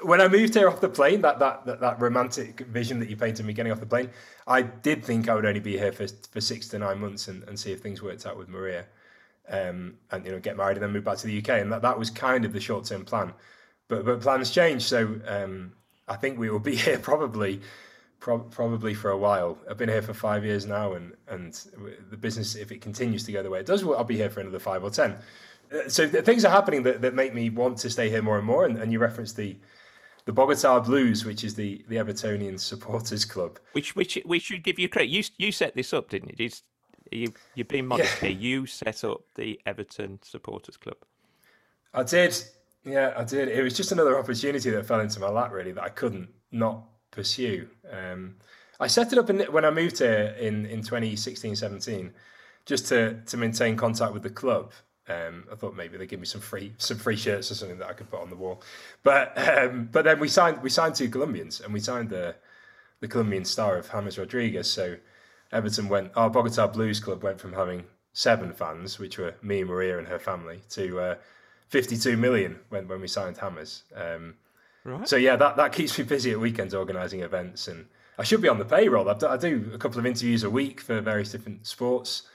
When 0.02 0.20
I 0.20 0.28
moved 0.28 0.56
here 0.56 0.68
off 0.68 0.82
the 0.82 0.90
plane, 0.90 1.22
that, 1.22 1.40
that 1.40 1.66
that 1.66 1.80
that 1.80 2.02
romantic 2.02 2.60
vision 2.68 3.00
that 3.00 3.10
you 3.10 3.16
painted 3.16 3.46
me 3.46 3.54
getting 3.54 3.72
off 3.72 3.80
the 3.80 3.86
plane, 3.86 4.10
I 4.46 4.64
did 4.64 5.06
think 5.06 5.30
I 5.30 5.36
would 5.36 5.46
only 5.46 5.62
be 5.62 5.78
here 5.78 5.94
for 5.94 6.06
for 6.32 6.42
six 6.42 6.68
to 6.70 6.80
nine 6.80 7.00
months 7.00 7.30
and, 7.30 7.44
and 7.44 7.58
see 7.58 7.72
if 7.72 7.80
things 7.80 8.02
worked 8.02 8.26
out 8.26 8.38
with 8.38 8.50
Maria, 8.50 8.88
um, 9.48 9.96
and 10.12 10.26
you 10.26 10.34
know 10.34 10.40
get 10.40 10.58
married 10.58 10.76
and 10.76 10.84
then 10.84 10.92
move 10.92 11.06
back 11.06 11.18
to 11.20 11.28
the 11.28 11.38
UK, 11.38 11.62
and 11.62 11.72
that 11.72 11.82
that 11.82 11.98
was 11.98 12.10
kind 12.10 12.44
of 12.44 12.52
the 12.52 12.60
short 12.60 12.84
term 12.84 13.06
plan 13.06 13.34
but 13.88 14.06
but 14.06 14.22
plans 14.22 14.52
change. 14.52 14.84
So 14.84 15.20
um, 15.28 15.74
I 16.08 16.16
think 16.16 16.38
we 16.38 16.50
will 16.50 16.60
be 16.60 16.76
here 16.86 17.00
probably 17.00 17.62
pro- 18.20 18.40
probably 18.40 18.94
for 18.94 19.12
a 19.12 19.18
while. 19.18 19.58
I've 19.70 19.78
been 19.78 19.90
here 19.90 20.02
for 20.02 20.14
five 20.14 20.46
years 20.46 20.66
now, 20.66 20.94
and 20.94 21.14
and 21.28 21.54
the 22.10 22.18
business, 22.18 22.56
if 22.56 22.72
it 22.72 22.82
continues 22.82 23.24
to 23.26 23.32
go 23.32 23.44
the 23.44 23.50
way 23.50 23.60
it 23.60 23.66
does, 23.66 23.84
I'll 23.84 24.04
be 24.04 24.18
here 24.18 24.30
for 24.30 24.40
another 24.40 24.60
five 24.60 24.84
or 24.84 24.90
ten. 24.90 25.18
Uh, 25.72 25.88
so 25.88 26.08
things 26.08 26.46
are 26.46 26.52
happening 26.52 26.84
that, 26.84 27.02
that 27.02 27.14
make 27.14 27.34
me 27.34 27.50
want 27.50 27.78
to 27.80 27.90
stay 27.90 28.10
here 28.10 28.22
more 28.22 28.38
and 28.38 28.46
more. 28.46 28.66
And, 28.66 28.78
and 28.78 28.92
you 28.92 29.00
referenced 29.00 29.36
the 29.36 29.58
the 30.26 30.32
Bogota 30.32 30.80
Blues, 30.80 31.26
which 31.26 31.44
is 31.44 31.56
the 31.56 31.84
the 31.90 31.98
Evertonian 31.98 32.60
supporters 32.60 33.26
club. 33.26 33.60
Which 33.74 33.96
which 33.96 34.18
we 34.26 34.40
should 34.40 34.64
give 34.64 34.80
you 34.80 34.88
credit. 34.90 35.10
You 35.10 35.24
you 35.38 35.52
set 35.52 35.76
this 35.76 35.94
up, 35.94 36.10
didn't 36.10 36.40
you? 36.40 36.50
You 37.12 37.34
you're 37.56 37.66
being 37.66 37.88
modest 37.88 38.22
yeah. 38.22 38.30
here. 38.30 38.38
You 38.38 38.66
set 38.66 39.04
up 39.04 39.22
the 39.36 39.60
Everton 39.66 40.20
supporters 40.24 40.78
club. 40.78 40.98
I 41.94 42.04
did. 42.04 42.42
Yeah, 42.86 43.14
I 43.16 43.24
did. 43.24 43.48
It 43.48 43.64
was 43.64 43.74
just 43.74 43.92
another 43.92 44.20
opportunity 44.20 44.70
that 44.70 44.86
fell 44.86 45.00
into 45.00 45.20
my 45.20 45.30
lap, 45.30 45.52
really, 45.52 45.72
that 45.72 45.84
I 45.84 45.90
couldn't 45.90 46.30
not 46.52 46.84
pursue. 47.12 47.68
Um, 47.90 48.36
I 48.80 48.88
set 48.88 49.14
it 49.14 49.20
up 49.20 49.30
in, 49.30 49.40
when 49.52 49.64
I 49.66 49.72
moved 49.72 50.00
here 50.00 50.36
in, 50.40 50.66
in 50.66 50.82
2016 50.82 51.56
17, 51.56 52.12
just 52.66 52.88
to, 52.88 53.22
to 53.26 53.38
maintain 53.38 53.78
contact 53.78 54.14
with 54.14 54.24
the 54.24 54.30
club. 54.30 54.74
Um, 55.08 55.46
I 55.52 55.56
thought 55.56 55.76
maybe 55.76 55.98
they'd 55.98 56.08
give 56.08 56.20
me 56.20 56.26
some 56.26 56.40
free 56.40 56.74
some 56.78 56.98
free 56.98 57.18
shirts 57.18 57.52
or 57.52 57.56
something 57.56 57.78
that 57.80 57.90
I 57.90 57.94
could 57.94 58.10
put 58.10 58.22
on 58.22 58.30
the 58.30 58.38
wall. 58.38 58.64
But 59.04 59.38
um, 59.38 59.90
but 59.92 60.06
then 60.06 60.20
we 60.20 60.30
signed 60.30 60.62
we 60.62 60.70
signed 60.70 60.96
two 60.96 61.10
Colombians 61.10 61.60
and 61.60 61.74
we 61.74 61.82
signed 61.82 62.10
the 62.10 62.36
the 63.02 63.10
Colombian 63.10 63.44
star 63.44 63.78
of 63.78 63.92
James 63.92 64.18
Rodriguez. 64.18 64.70
So 64.72 64.96
Everton 65.52 65.90
went 65.90 66.12
our 66.16 66.30
Bogota 66.30 66.68
Blues 66.68 67.02
Club 67.02 67.22
went 67.22 67.42
from 67.42 67.52
having 67.52 67.84
seven 68.14 68.54
fans, 68.54 68.98
which 68.98 69.18
were 69.18 69.36
me, 69.42 69.64
Maria, 69.66 69.98
and 69.98 70.08
her 70.08 70.20
family, 70.20 70.62
to 70.70 71.00
uh, 71.00 71.16
52 71.74 72.16
million 72.18 72.60
when, 72.70 72.88
when 72.88 73.02
we 73.02 73.08
signed 73.08 73.36
James. 73.36 73.82
Um, 73.96 74.36
right. 74.84 75.08
So 75.10 75.16
yeah, 75.16 75.36
that, 75.38 75.58
that 75.58 75.74
keeps 75.74 75.98
me 75.98 76.04
busy 76.04 76.32
at 76.32 76.40
weekends 76.40 76.76
organising 76.76 77.22
events, 77.22 77.68
and 77.68 77.88
I 78.20 78.24
should 78.24 78.44
be 78.44 78.48
on 78.48 78.60
the 78.60 78.66
payroll. 78.66 79.10
I 79.10 79.16
do, 79.16 79.28
I 79.28 79.38
do 79.38 79.72
a 79.74 79.80
couple 79.80 79.98
of 79.98 80.06
interviews 80.06 80.44
a 80.44 80.50
week 80.52 80.80
for 80.80 81.02
various 81.02 81.32
different 81.32 81.66
sports 81.66 82.28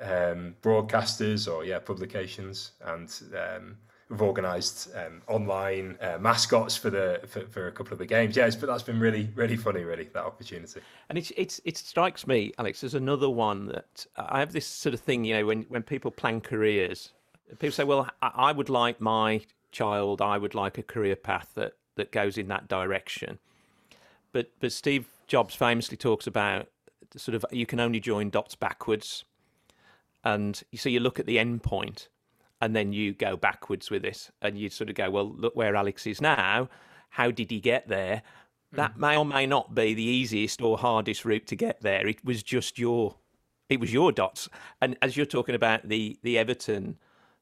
um, 0.00 0.54
broadcasters 0.62 1.52
or 1.52 1.64
yeah 1.64 1.80
publications, 1.80 2.70
and 2.84 3.12
um, 3.34 3.78
we've 4.08 4.22
organised 4.22 4.90
um, 4.94 5.22
online 5.26 5.98
uh, 6.00 6.18
mascots 6.20 6.76
for 6.76 6.90
the 6.90 7.20
for, 7.26 7.40
for, 7.48 7.66
a 7.66 7.72
couple 7.72 7.94
of 7.94 7.98
the 7.98 8.06
games. 8.06 8.36
Yeah, 8.36 8.48
but 8.60 8.68
that's 8.68 8.84
been 8.84 9.00
really 9.00 9.28
really 9.34 9.56
funny, 9.56 9.82
really 9.82 10.04
that 10.04 10.24
opportunity. 10.24 10.80
And 11.08 11.18
it's 11.18 11.32
it's 11.36 11.60
it 11.64 11.76
strikes 11.76 12.28
me, 12.28 12.52
Alex, 12.58 12.82
there's 12.82 12.94
another 12.94 13.28
one 13.28 13.66
that 13.66 14.06
I 14.14 14.38
have 14.38 14.52
this 14.52 14.68
sort 14.68 14.94
of 14.94 15.00
thing. 15.00 15.24
You 15.24 15.38
know, 15.38 15.46
when 15.46 15.62
when 15.62 15.82
people 15.82 16.12
plan 16.12 16.40
careers, 16.40 17.10
people 17.50 17.72
say, 17.72 17.84
well, 17.84 18.08
I 18.22 18.52
would 18.52 18.68
like 18.68 19.00
my 19.00 19.42
child, 19.72 20.20
I 20.20 20.38
would 20.38 20.54
like 20.54 20.78
a 20.78 20.82
career 20.82 21.16
path 21.16 21.50
that 21.54 21.74
that 21.96 22.12
goes 22.12 22.38
in 22.38 22.48
that 22.48 22.68
direction. 22.68 23.38
But 24.32 24.50
but 24.60 24.72
Steve 24.72 25.06
Jobs 25.26 25.54
famously 25.54 25.96
talks 25.96 26.26
about 26.26 26.68
sort 27.16 27.34
of 27.34 27.44
you 27.50 27.66
can 27.66 27.80
only 27.80 28.00
join 28.00 28.30
dots 28.30 28.54
backwards, 28.54 29.24
and 30.24 30.62
you 30.70 30.78
so 30.78 30.88
you 30.88 31.00
look 31.00 31.18
at 31.18 31.26
the 31.26 31.38
end 31.38 31.62
point 31.62 32.08
and 32.60 32.74
then 32.74 32.92
you 32.92 33.12
go 33.12 33.36
backwards 33.36 33.90
with 33.90 34.04
it 34.04 34.30
and 34.42 34.58
you 34.58 34.68
sort 34.68 34.90
of 34.90 34.96
go, 34.96 35.10
well, 35.10 35.30
look 35.30 35.54
where 35.54 35.76
Alex 35.76 36.06
is 36.06 36.20
now. 36.20 36.68
How 37.10 37.30
did 37.30 37.50
he 37.50 37.60
get 37.60 37.88
there? 37.88 38.22
That 38.72 38.96
mm. 38.96 38.98
may 38.98 39.16
or 39.16 39.24
may 39.24 39.46
not 39.46 39.74
be 39.74 39.94
the 39.94 40.02
easiest 40.02 40.60
or 40.60 40.76
hardest 40.76 41.24
route 41.24 41.46
to 41.46 41.56
get 41.56 41.80
there. 41.80 42.06
It 42.06 42.24
was 42.24 42.42
just 42.42 42.78
your, 42.78 43.14
it 43.68 43.80
was 43.80 43.92
your 43.92 44.12
dots. 44.12 44.48
And 44.80 44.96
as 45.00 45.16
you're 45.16 45.26
talking 45.26 45.54
about 45.54 45.88
the 45.88 46.18
the 46.22 46.36
Everton 46.36 46.98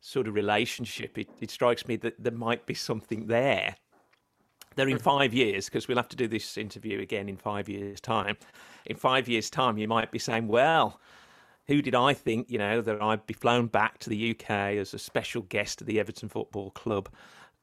sort 0.07 0.29
of 0.29 0.35
relationship, 0.35 1.19
it, 1.19 1.29
it 1.41 1.51
strikes 1.51 1.89
me 1.89 1.97
that 1.97 2.15
there 2.23 2.33
might 2.33 2.65
be 2.65 2.75
something 2.75 3.27
there. 3.27 3.75
There 4.77 4.89
in 4.89 4.99
five 4.99 5.35
years, 5.35 5.65
because 5.65 5.89
we'll 5.89 5.97
have 5.97 6.09
to 6.11 6.17
do 6.17 6.29
this 6.29 6.57
interview 6.57 7.01
again 7.01 7.29
in 7.29 7.37
five 7.37 7.69
years' 7.69 8.01
time. 8.01 8.37
In 8.85 8.95
five 8.95 9.27
years' 9.27 9.51
time, 9.51 9.79
you 9.79 9.89
might 9.89 10.13
be 10.13 10.21
saying, 10.21 10.47
well, 10.47 11.01
who 11.67 11.83
did 11.83 11.97
I 11.97 12.13
think, 12.15 12.49
you 12.49 12.59
know, 12.59 12.83
that 12.83 13.03
I'd 13.03 13.27
be 13.27 13.35
flown 13.35 13.67
back 13.67 13.99
to 14.01 14.11
the 14.11 14.31
UK 14.31 14.51
as 14.77 14.95
a 14.95 14.99
special 14.99 15.43
guest 15.43 15.81
at 15.81 15.89
the 15.89 15.99
Everton 15.99 16.29
Football 16.29 16.71
Club, 16.71 17.09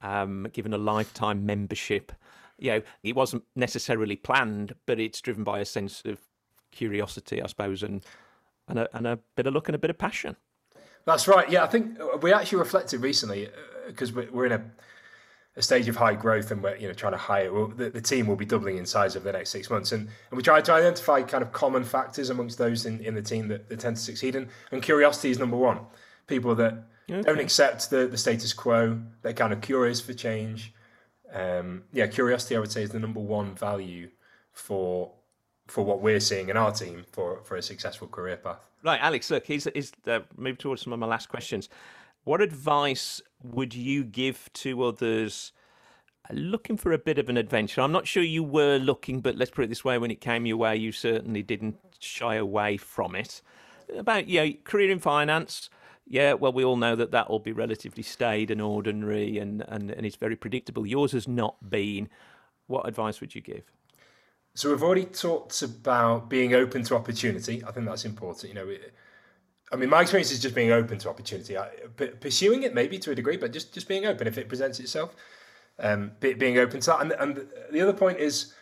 um, 0.01 0.47
given 0.51 0.73
a 0.73 0.77
lifetime 0.77 1.45
membership? 1.45 2.11
You 2.57 2.71
know, 2.71 2.81
it 3.03 3.15
wasn't 3.15 3.43
necessarily 3.55 4.17
planned, 4.17 4.75
but 4.85 4.99
it's 4.99 5.21
driven 5.21 5.45
by 5.45 5.59
a 5.59 5.65
sense 5.65 6.01
of 6.03 6.19
curiosity, 6.71 7.41
I 7.41 7.47
suppose, 7.47 7.83
and 7.83 8.03
and 8.67 8.79
a, 8.79 8.97
and 8.97 9.07
a 9.07 9.19
bit 9.35 9.45
of 9.45 9.53
luck 9.53 9.69
and 9.69 9.75
a 9.75 9.79
bit 9.79 9.89
of 9.89 9.97
passion. 9.97 10.35
That's 11.05 11.27
right. 11.27 11.49
Yeah, 11.49 11.63
I 11.63 11.67
think 11.67 11.97
we 12.21 12.31
actually 12.31 12.59
reflected 12.59 13.01
recently 13.01 13.49
because 13.87 14.15
uh, 14.15 14.25
we're 14.31 14.45
in 14.45 14.51
a 14.53 14.63
a 15.55 15.61
stage 15.61 15.87
of 15.87 15.95
high 15.95 16.15
growth 16.15 16.51
and 16.51 16.63
we're 16.63 16.75
you 16.77 16.87
know 16.87 16.93
trying 16.93 17.11
to 17.11 17.17
hire 17.17 17.53
well, 17.53 17.67
the, 17.67 17.89
the, 17.89 18.01
team 18.01 18.27
will 18.27 18.35
be 18.35 18.45
doubling 18.45 18.77
in 18.77 18.85
size 18.85 19.15
over 19.15 19.25
the 19.25 19.31
next 19.31 19.51
six 19.51 19.69
months 19.69 19.91
and, 19.91 20.07
and 20.31 20.37
we 20.37 20.41
try 20.41 20.59
to 20.59 20.73
identify 20.73 21.21
kind 21.21 21.43
of 21.43 21.51
common 21.51 21.83
factors 21.83 22.29
amongst 22.29 22.57
those 22.57 22.85
in, 22.85 22.99
in 23.01 23.13
the 23.13 23.21
team 23.21 23.47
that, 23.47 23.69
that 23.69 23.79
tend 23.79 23.95
to 23.95 24.01
succeed 24.01 24.35
and, 24.35 24.47
and 24.71 24.81
curiosity 24.81 25.29
is 25.29 25.37
number 25.37 25.57
one 25.57 25.79
people 26.27 26.55
that 26.55 26.85
okay. 27.09 27.21
don't 27.21 27.39
accept 27.39 27.89
the, 27.89 28.07
the 28.07 28.17
status 28.17 28.53
quo 28.53 28.99
they're 29.21 29.33
kind 29.33 29.53
of 29.53 29.61
curious 29.61 30.01
for 30.01 30.13
change 30.13 30.73
um, 31.33 31.83
yeah 31.91 32.07
curiosity 32.07 32.55
i 32.55 32.59
would 32.59 32.71
say 32.71 32.81
is 32.81 32.89
the 32.89 32.99
number 32.99 33.19
one 33.19 33.53
value 33.53 34.09
for 34.53 35.11
for 35.67 35.83
what 35.83 36.01
we're 36.01 36.19
seeing 36.19 36.49
in 36.49 36.57
our 36.57 36.71
team 36.71 37.05
for 37.11 37.41
for 37.43 37.55
a 37.55 37.61
successful 37.61 38.07
career 38.07 38.37
path 38.37 38.67
right 38.83 38.99
alex 39.01 39.31
look 39.31 39.45
he's, 39.45 39.67
he's 39.73 39.91
uh, 40.07 40.19
moved 40.37 40.59
towards 40.59 40.81
some 40.81 40.93
of 40.93 40.99
my 40.99 41.07
last 41.07 41.29
questions 41.29 41.69
what 42.23 42.41
advice 42.41 43.21
would 43.43 43.73
you 43.73 44.03
give 44.03 44.49
to 44.53 44.83
others 44.83 45.51
looking 46.31 46.77
for 46.77 46.91
a 46.91 46.97
bit 46.97 47.17
of 47.17 47.29
an 47.29 47.37
adventure? 47.37 47.81
I'm 47.81 47.91
not 47.91 48.07
sure 48.07 48.23
you 48.23 48.43
were 48.43 48.77
looking, 48.77 49.19
but 49.19 49.35
let's 49.35 49.51
put 49.51 49.65
it 49.65 49.67
this 49.67 49.83
way: 49.83 49.97
when 49.97 50.11
it 50.11 50.21
came 50.21 50.45
your 50.45 50.57
way, 50.57 50.75
you 50.75 50.91
certainly 50.91 51.43
didn't 51.43 51.77
shy 51.99 52.35
away 52.35 52.77
from 52.77 53.15
it. 53.15 53.41
About 53.95 54.27
you 54.27 54.39
know, 54.39 54.53
career 54.63 54.91
in 54.91 54.99
finance. 54.99 55.69
Yeah, 56.05 56.33
well, 56.33 56.51
we 56.51 56.65
all 56.65 56.75
know 56.75 56.95
that 56.95 57.11
that 57.11 57.29
will 57.29 57.39
be 57.39 57.53
relatively 57.53 58.03
staid 58.03 58.51
and 58.51 58.61
ordinary, 58.61 59.37
and, 59.37 59.63
and, 59.69 59.89
and 59.89 60.05
it's 60.05 60.17
very 60.17 60.35
predictable. 60.35 60.85
Yours 60.85 61.13
has 61.13 61.27
not 61.27 61.69
been. 61.69 62.09
What 62.67 62.87
advice 62.87 63.21
would 63.21 63.35
you 63.35 63.41
give? 63.41 63.71
So 64.55 64.69
we've 64.69 64.83
already 64.83 65.05
talked 65.05 65.61
about 65.63 66.29
being 66.29 66.53
open 66.53 66.83
to 66.83 66.95
opportunity. 66.95 67.63
I 67.65 67.71
think 67.71 67.87
that's 67.87 68.05
important. 68.05 68.53
You 68.53 68.55
know, 68.55 68.75
I 69.71 69.75
mean, 69.75 69.89
my 69.89 70.01
experience 70.01 70.31
is 70.31 70.39
just 70.39 70.53
being 70.53 70.71
open 70.71 70.99
to 70.99 71.09
opportunity, 71.09 71.57
pursuing 72.19 72.61
it 72.61 72.75
maybe 72.75 72.99
to 72.99 73.11
a 73.11 73.15
degree, 73.15 73.37
but 73.37 73.51
just 73.51 73.73
just 73.73 73.87
being 73.87 74.05
open 74.05 74.27
if 74.27 74.37
it 74.37 74.47
presents 74.47 74.79
itself, 74.79 75.15
um, 75.79 76.11
being 76.19 76.59
open 76.59 76.81
to 76.81 76.87
that. 76.91 77.01
And, 77.01 77.11
and 77.13 77.47
the 77.71 77.81
other 77.81 77.93
point 77.93 78.19
is 78.19 78.53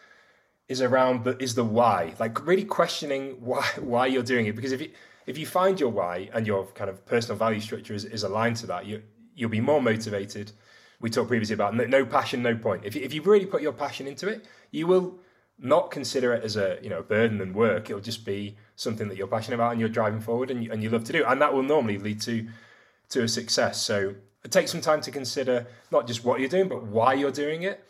is 0.69 0.81
around 0.81 1.25
the 1.25 1.37
is 1.43 1.55
the 1.55 1.65
why, 1.65 2.13
like 2.19 2.45
really 2.47 2.63
questioning 2.63 3.31
why 3.41 3.65
why 3.79 4.07
you're 4.07 4.23
doing 4.23 4.45
it. 4.45 4.55
Because 4.55 4.71
if 4.71 4.79
you 4.79 4.91
if 5.27 5.37
you 5.37 5.45
find 5.45 5.77
your 5.77 5.89
why 5.89 6.29
and 6.33 6.47
your 6.47 6.67
kind 6.67 6.89
of 6.89 7.05
personal 7.05 7.37
value 7.37 7.59
structure 7.59 7.93
is, 7.93 8.05
is 8.05 8.23
aligned 8.23 8.55
to 8.57 8.67
that, 8.67 8.85
you 8.85 9.03
you'll 9.35 9.49
be 9.49 9.59
more 9.59 9.81
motivated. 9.81 10.53
We 11.01 11.09
talked 11.09 11.27
previously 11.27 11.55
about 11.55 11.75
no, 11.75 11.83
no 11.85 12.05
passion, 12.05 12.43
no 12.43 12.55
point. 12.55 12.85
If 12.85 12.95
you, 12.95 13.01
if 13.01 13.13
you 13.13 13.21
really 13.23 13.47
put 13.47 13.61
your 13.61 13.73
passion 13.73 14.07
into 14.07 14.29
it, 14.29 14.45
you 14.69 14.85
will 14.87 15.19
not 15.61 15.91
consider 15.91 16.33
it 16.33 16.43
as 16.43 16.57
a 16.57 16.79
you 16.81 16.89
know 16.89 17.01
burden 17.03 17.39
and 17.39 17.53
work. 17.53 17.89
It'll 17.89 18.01
just 18.01 18.25
be 18.25 18.57
something 18.75 19.07
that 19.07 19.17
you're 19.17 19.27
passionate 19.27 19.55
about 19.55 19.71
and 19.71 19.79
you're 19.79 19.89
driving 19.89 20.19
forward 20.19 20.49
and 20.51 20.63
you, 20.63 20.71
and 20.71 20.81
you 20.81 20.89
love 20.89 21.03
to 21.05 21.13
do, 21.13 21.23
and 21.25 21.41
that 21.41 21.53
will 21.53 21.63
normally 21.63 21.97
lead 21.97 22.19
to 22.21 22.47
to 23.09 23.23
a 23.23 23.27
success. 23.27 23.81
So 23.81 24.15
it 24.43 24.51
takes 24.51 24.71
some 24.71 24.81
time 24.81 25.01
to 25.01 25.11
consider 25.11 25.67
not 25.91 26.07
just 26.07 26.25
what 26.25 26.39
you're 26.39 26.49
doing, 26.49 26.67
but 26.67 26.83
why 26.83 27.13
you're 27.13 27.31
doing 27.31 27.63
it. 27.63 27.83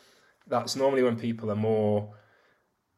That's 0.48 0.76
normally 0.76 1.04
when 1.04 1.16
people 1.16 1.50
are 1.50 1.56
more 1.56 2.14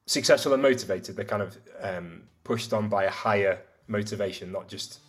successful 0.07 0.53
and 0.53 0.62
motivated. 0.62 1.15
They're 1.15 1.25
kind 1.25 1.43
of 1.43 1.57
um, 1.79 2.23
pushed 2.43 2.73
on 2.73 2.89
by 2.89 3.03
a 3.03 3.12
higher 3.12 3.59
motivation, 3.88 4.51
not 4.51 4.67
just 4.67 4.99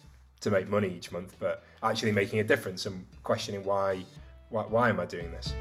to 0.40 0.50
make 0.50 0.68
money 0.68 0.88
each 0.88 1.11
month, 1.11 1.37
but 1.38 1.64
actually 1.83 2.12
making 2.12 2.40
a 2.40 2.44
difference 2.44 2.85
and 2.85 3.07
questioning 3.22 3.64
why 3.64 4.05
why, 4.50 4.64
why 4.64 4.88
am 4.90 5.00
I 5.00 5.07
doing 5.07 5.31
this. 5.31 5.55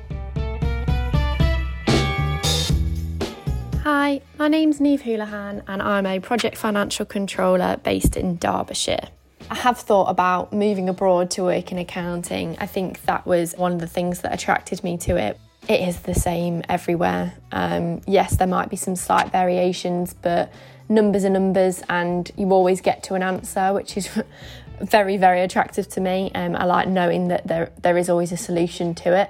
Hi, 3.84 4.22
my 4.40 4.48
name's 4.48 4.80
Neve 4.80 5.02
Houlihan 5.02 5.62
and 5.68 5.82
I'm 5.82 6.06
a 6.06 6.22
project 6.22 6.56
financial 6.56 7.06
controller 7.06 7.76
based 7.84 8.16
in 8.16 8.38
Derbyshire. 8.38 9.10
I 9.52 9.56
have 9.56 9.78
thought 9.78 10.06
about 10.06 10.54
moving 10.54 10.88
abroad 10.88 11.30
to 11.32 11.44
work 11.44 11.70
in 11.70 11.78
accounting. 11.78 12.56
I 12.62 12.66
think 12.66 13.02
that 13.02 13.26
was 13.26 13.54
one 13.58 13.74
of 13.74 13.80
the 13.80 13.88
things 13.88 14.22
that 14.22 14.34
attracted 14.34 14.86
me 14.86 14.98
to 15.00 15.18
it. 15.18 15.38
It 15.68 15.82
is 15.82 16.00
the 16.00 16.16
same 16.16 16.64
everywhere. 16.70 17.34
Um, 17.52 18.00
yes, 18.08 18.38
there 18.38 18.48
might 18.48 18.70
be 18.70 18.78
some 18.78 18.96
slight 18.96 19.34
variations, 19.34 20.14
but 20.14 20.54
numbers 20.88 21.26
are 21.26 21.30
numbers, 21.30 21.84
and 21.90 22.32
you 22.38 22.52
always 22.52 22.80
get 22.80 23.04
to 23.04 23.16
an 23.16 23.22
answer, 23.22 23.74
which 23.74 23.98
is 23.98 24.08
very, 24.80 25.18
very 25.18 25.42
attractive 25.42 25.90
to 25.90 26.00
me. 26.00 26.32
Um, 26.34 26.56
I 26.56 26.64
like 26.64 26.88
knowing 26.88 27.28
that 27.28 27.48
there 27.48 27.70
there 27.82 27.98
is 27.98 28.10
always 28.10 28.32
a 28.32 28.38
solution 28.38 28.96
to 28.96 29.14
it. 29.14 29.30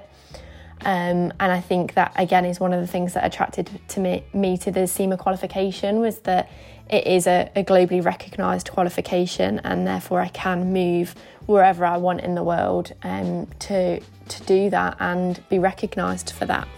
Um, 0.84 1.32
and 1.40 1.50
I 1.50 1.60
think 1.62 1.94
that 1.94 2.12
again 2.16 2.44
is 2.44 2.60
one 2.60 2.74
of 2.74 2.80
the 2.80 2.86
things 2.86 3.14
that 3.14 3.24
attracted 3.24 3.70
to 3.88 4.00
me, 4.00 4.22
me 4.34 4.58
to 4.58 4.70
the 4.70 4.86
CIMA 4.86 5.16
qualification 5.16 5.98
was 6.00 6.18
that 6.20 6.50
it 6.90 7.06
is 7.06 7.26
a, 7.26 7.50
a 7.56 7.64
globally 7.64 8.04
recognised 8.04 8.70
qualification, 8.70 9.60
and 9.64 9.86
therefore 9.86 10.20
I 10.20 10.28
can 10.28 10.74
move 10.74 11.14
wherever 11.46 11.86
I 11.86 11.96
want 11.96 12.20
in 12.20 12.34
the 12.34 12.42
world 12.42 12.92
um, 13.02 13.46
to 13.60 14.00
to 14.00 14.42
do 14.44 14.68
that 14.70 14.96
and 15.00 15.40
be 15.48 15.58
recognised 15.58 16.32
for 16.32 16.44
that. 16.44 16.68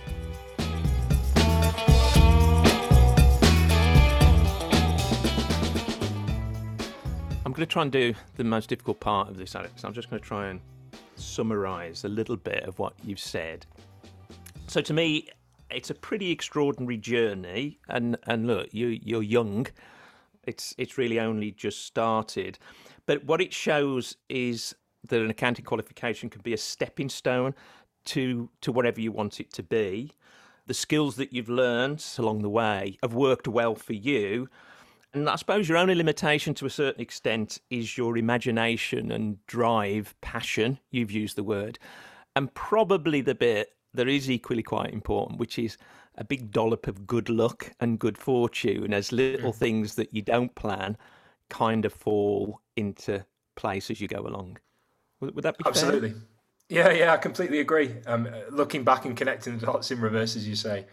I'm 7.44 7.52
going 7.52 7.66
to 7.66 7.72
try 7.72 7.82
and 7.82 7.90
do 7.90 8.14
the 8.36 8.44
most 8.44 8.68
difficult 8.68 9.00
part 9.00 9.28
of 9.28 9.36
this, 9.36 9.56
Alex. 9.56 9.82
I'm 9.84 9.94
just 9.94 10.10
going 10.10 10.22
to 10.22 10.28
try 10.28 10.48
and 10.48 10.60
summarise 11.16 12.04
a 12.04 12.08
little 12.08 12.36
bit 12.36 12.64
of 12.64 12.78
what 12.78 12.92
you've 13.02 13.18
said 13.18 13.66
so 14.66 14.81
to 14.81 14.92
me, 14.92 15.29
it's 15.70 15.90
a 15.90 15.94
pretty 15.94 16.31
extraordinary 16.31 16.96
journey. 16.96 17.79
And 17.88 18.16
and 18.26 18.46
look, 18.46 18.72
you 18.72 18.98
you're 19.02 19.22
young. 19.22 19.66
It's 20.44 20.74
it's 20.79 20.98
really 20.98 21.18
only 21.20 21.50
just 21.50 21.85
started. 21.85 22.59
But 23.07 23.24
what 23.24 23.40
it 23.40 23.52
shows 23.52 24.16
is 24.29 24.74
that 25.09 25.20
an 25.20 25.31
accounting 25.31 25.64
qualification 25.64 26.31
can 26.31 26.42
be 26.42 26.52
a 26.52 26.59
stepping 26.59 27.09
stone 27.09 27.55
to 28.07 28.48
to 28.61 28.72
whatever 28.72 29.00
you 29.00 29.12
want 29.12 29.40
it 29.40 29.52
to 29.55 29.62
be. 29.62 30.12
The 30.66 30.74
skills 30.74 31.16
that 31.16 31.33
you've 31.33 31.48
learned 31.48 32.05
along 32.18 32.42
the 32.42 32.50
way 32.50 32.98
have 33.02 33.14
worked 33.14 33.46
well 33.46 33.74
for 33.74 33.92
you. 33.92 34.48
And 35.12 35.31
I 35.31 35.37
suppose 35.37 35.68
your 35.68 35.79
only 35.79 35.94
limitation 35.94 36.55
to 36.55 36.66
a 36.66 36.70
certain 36.70 37.00
extent 37.00 37.61
is 37.70 37.96
your 37.96 38.18
imagination 38.18 39.11
and 39.12 39.44
drive, 39.46 40.14
passion. 40.20 40.79
You've 40.90 41.12
used 41.12 41.37
the 41.37 41.44
word. 41.44 41.79
And 42.35 42.52
probably 42.52 43.22
the 43.22 43.35
bit 43.35 43.75
that 43.96 44.09
is 44.09 44.30
equally 44.30 44.62
quite 44.62 44.92
important, 44.92 45.38
which 45.38 45.59
is 45.59 45.76
a 46.16 46.24
big 46.24 46.50
dollop 46.50 46.87
of 46.87 47.06
good 47.06 47.28
luck 47.28 47.72
and 47.80 47.98
good 47.98 48.16
fortune 48.16 48.94
as 48.94 49.12
little 49.12 49.52
mm. 49.52 49.56
things 49.56 49.94
that 49.96 50.14
you 50.14 50.22
don't 50.22 50.54
plan 50.54 50.96
kind 51.50 51.85
of 51.85 51.92
fall 51.92 52.61
into 52.76 53.24
place 53.54 53.90
as 53.90 54.00
you 54.00 54.09
go 54.09 54.20
along. 54.20 54.59
Would, 55.20 55.35
would 55.35 55.44
that 55.44 55.59
be 55.59 55.64
absolutely? 55.66 56.11
Fair? 56.11 56.20
Yeah, 56.68 56.90
yeah, 56.90 57.12
I 57.12 57.16
completely 57.16 57.61
agree. 57.61 57.94
Um, 58.06 58.28
looking 58.50 58.82
back 58.82 59.04
and 59.04 59.16
connecting 59.16 59.59
the 59.59 59.66
dots 59.66 59.90
in 59.90 60.00
reverse, 60.00 60.35
as 60.37 60.48
you 60.48 60.56
say, 60.56 60.87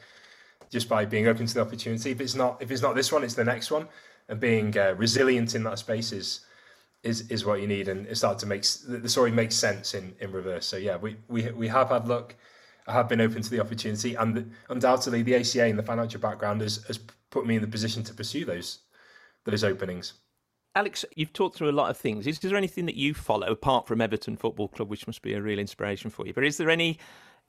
just 0.70 0.88
by 0.88 1.06
being 1.06 1.28
open 1.28 1.46
to 1.48 1.54
the 1.54 1.62
opportunity. 1.62 2.12
If 2.12 2.22
it's 2.22 2.36
not, 2.36 2.62
if 2.62 2.70
it's 2.70 2.82
not 2.82 2.96
this 2.96 3.12
one, 3.12 3.24
it's 3.24 3.34
the 3.34 3.44
next 3.44 3.72
one, 3.72 3.88
and 4.30 4.40
being 4.40 4.78
uh, 4.78 4.94
resilient 4.98 5.56
in 5.56 5.64
that 5.64 5.80
space 5.80 6.12
is, 6.12 6.42
is 7.02 7.30
is 7.32 7.44
what 7.44 7.60
you 7.60 7.68
need, 7.68 7.88
and 7.88 8.06
it 8.06 8.18
starts 8.18 8.42
to 8.42 8.48
make 8.48 8.64
the 8.88 9.10
story 9.10 9.32
makes 9.32 9.56
sense 9.56 9.94
in 9.94 10.14
in 10.20 10.32
reverse. 10.32 10.66
So 10.66 10.78
yeah, 10.78 10.98
we 10.98 11.18
we 11.28 11.50
we 11.52 11.68
have 11.70 11.90
had 11.90 12.08
luck. 12.08 12.36
I 12.88 12.94
have 12.94 13.08
been 13.08 13.22
open 13.22 13.42
to 13.42 13.50
the 13.50 13.60
opportunity, 13.60 14.16
and 14.16 14.36
the, 14.36 14.46
undoubtedly 14.70 15.24
the 15.24 15.36
ACA 15.36 15.64
and 15.64 15.80
the 15.80 15.84
financial 15.84 16.20
background 16.20 16.62
has, 16.62 16.84
has 16.88 17.00
put 17.30 17.46
me 17.46 17.56
in 17.56 17.62
the 17.62 17.68
position 17.68 18.04
to 18.04 18.14
pursue 18.14 18.46
those 18.46 18.80
those 19.46 19.64
openings. 19.64 20.14
Alex, 20.76 21.06
you've 21.16 21.34
talked 21.34 21.56
through 21.56 21.70
a 21.70 21.72
lot 21.72 21.90
of 21.90 21.98
things. 21.98 22.26
Is, 22.26 22.40
is 22.40 22.50
there 22.50 22.58
anything 22.58 22.86
that 22.88 22.96
you 22.96 23.14
follow 23.14 23.48
apart 23.48 23.86
from 23.88 24.02
Everton 24.02 24.36
Football 24.36 24.70
Club, 24.70 24.90
which 24.90 25.06
must 25.06 25.22
be 25.22 25.34
a 25.34 25.42
real 25.42 25.60
inspiration 25.60 26.10
for 26.10 26.26
you? 26.26 26.34
But 26.34 26.46
is 26.46 26.58
there 26.58 26.70
any 26.70 26.98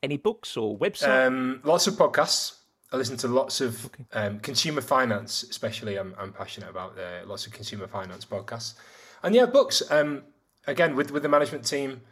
any 0.02 0.16
books 0.16 0.56
or 0.56 0.76
websites? 0.76 1.26
Um, 1.26 1.60
lots 1.64 1.86
of 1.86 1.94
podcasts. 1.94 2.58
I 2.92 2.96
listen 2.96 3.16
to 3.18 3.28
lots 3.28 3.60
of 3.60 3.86
okay. 3.86 4.04
um, 4.12 4.40
consumer 4.40 4.80
finance, 4.80 5.42
especially. 5.42 5.96
I'm, 5.96 6.14
I'm 6.18 6.32
passionate 6.32 6.70
about 6.70 6.96
uh, 6.98 7.26
lots 7.26 7.46
of 7.46 7.52
consumer 7.52 7.86
finance 7.86 8.24
podcasts, 8.24 8.74
and 9.22 9.34
yeah, 9.34 9.46
books. 9.46 9.82
Um, 9.90 10.22
again, 10.66 10.94
with 10.94 11.10
with 11.10 11.22
the 11.22 11.28
management 11.28 11.64
team, 11.64 12.02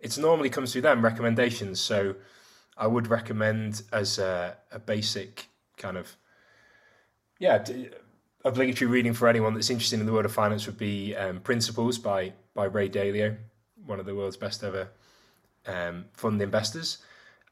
it 0.00 0.16
normally 0.18 0.48
comes 0.48 0.72
through 0.72 0.82
them 0.82 1.04
recommendations. 1.04 1.80
So 1.80 2.16
I 2.76 2.86
would 2.86 3.08
recommend 3.08 3.82
as 3.92 4.18
a, 4.18 4.56
a 4.70 4.78
basic 4.78 5.48
kind 5.76 5.96
of 5.96 6.16
yeah 7.38 7.64
obligatory 8.44 8.90
reading 8.90 9.14
for 9.14 9.28
anyone 9.28 9.54
that's 9.54 9.70
interested 9.70 10.00
in 10.00 10.06
the 10.06 10.12
world 10.12 10.24
of 10.24 10.32
finance 10.32 10.66
would 10.66 10.78
be 10.78 11.14
um, 11.16 11.40
Principles 11.40 11.98
by 11.98 12.32
by 12.54 12.64
Ray 12.64 12.88
Dalio, 12.88 13.36
one 13.86 14.00
of 14.00 14.06
the 14.06 14.14
world's 14.14 14.36
best 14.36 14.62
ever 14.64 14.88
um, 15.66 16.06
fund 16.12 16.40
investors. 16.42 16.98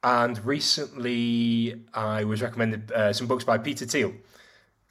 And 0.03 0.43
recently, 0.45 1.83
I 1.93 2.25
was 2.25 2.41
recommended 2.41 2.91
uh, 2.93 3.13
some 3.13 3.27
books 3.27 3.45
by 3.45 3.59
Peter 3.59 3.85
Thiel, 3.85 4.15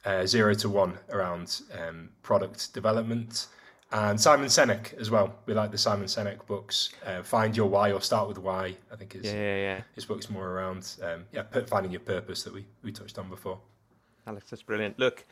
uh, 0.04 0.24
Zero 0.26 0.54
to 0.54 0.68
One, 0.68 0.98
around 1.10 1.62
um, 1.78 2.10
product 2.22 2.72
development, 2.72 3.46
and 3.92 4.20
Simon 4.20 4.46
Sinek 4.46 4.98
as 4.98 5.10
well. 5.10 5.34
We 5.46 5.54
like 5.54 5.70
the 5.70 5.78
Simon 5.78 6.06
Sinek 6.06 6.46
books. 6.46 6.90
Uh, 7.04 7.22
Find 7.22 7.56
Your 7.56 7.68
Why 7.68 7.92
or 7.92 8.00
Start 8.00 8.28
with 8.28 8.38
Why. 8.38 8.76
I 8.92 8.96
think 8.96 9.12
his 9.12 9.26
yeah, 9.26 9.32
yeah, 9.32 9.56
yeah. 9.56 9.80
his 9.94 10.04
book's 10.04 10.30
more 10.30 10.48
around 10.48 10.96
um, 11.02 11.24
yeah 11.32 11.42
finding 11.66 11.90
your 11.90 12.00
purpose 12.00 12.42
that 12.44 12.52
we 12.52 12.66
we 12.82 12.92
touched 12.92 13.18
on 13.18 13.28
before. 13.28 13.58
Alex, 14.26 14.50
that's 14.50 14.62
brilliant. 14.62 14.98
Look, 14.98 15.24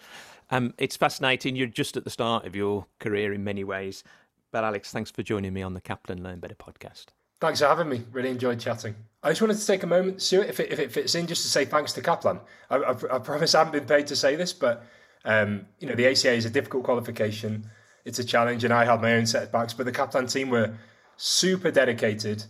um, 0.50 0.74
it's 0.78 0.96
fascinating. 0.96 1.56
You're 1.56 1.66
just 1.66 1.96
at 1.96 2.04
the 2.04 2.10
start 2.10 2.46
of 2.46 2.56
your 2.56 2.86
career 2.98 3.32
in 3.32 3.44
many 3.44 3.64
ways. 3.64 4.02
But 4.50 4.64
Alex, 4.64 4.90
thanks 4.90 5.10
for 5.10 5.22
joining 5.22 5.52
me 5.52 5.62
on 5.62 5.74
the 5.74 5.80
Kaplan 5.80 6.22
Learn 6.22 6.40
Better 6.40 6.54
podcast. 6.54 7.06
Thanks 7.40 7.60
for 7.60 7.66
having 7.66 7.88
me. 7.88 8.02
Really 8.10 8.30
enjoyed 8.30 8.58
chatting. 8.58 8.96
I 9.22 9.30
just 9.30 9.40
wanted 9.40 9.58
to 9.58 9.66
take 9.66 9.82
a 9.82 9.86
moment, 9.86 10.22
Stuart, 10.22 10.48
if 10.48 10.58
it, 10.58 10.72
if 10.72 10.78
it 10.80 10.90
fits 10.90 11.14
in, 11.14 11.26
just 11.26 11.42
to 11.42 11.48
say 11.48 11.64
thanks 11.64 11.92
to 11.92 12.00
Kaplan. 12.00 12.40
I, 12.70 12.76
I, 12.76 12.90
I 12.90 13.18
promise 13.18 13.54
I 13.54 13.58
haven't 13.58 13.72
been 13.72 13.86
paid 13.86 14.06
to 14.08 14.16
say 14.16 14.36
this, 14.36 14.52
but 14.52 14.84
um, 15.24 15.66
you 15.78 15.88
know 15.88 15.94
the 15.94 16.06
ACA 16.06 16.32
is 16.32 16.46
a 16.46 16.50
difficult 16.50 16.84
qualification. 16.84 17.68
It's 18.08 18.18
a 18.18 18.24
challenge, 18.24 18.64
and 18.64 18.72
I 18.72 18.86
had 18.86 19.02
my 19.02 19.12
own 19.12 19.26
setbacks. 19.26 19.74
But 19.74 19.84
the 19.84 19.92
Kaplan 19.92 20.28
team 20.28 20.48
were 20.48 20.74
super 21.18 21.70
dedicated, 21.70 22.42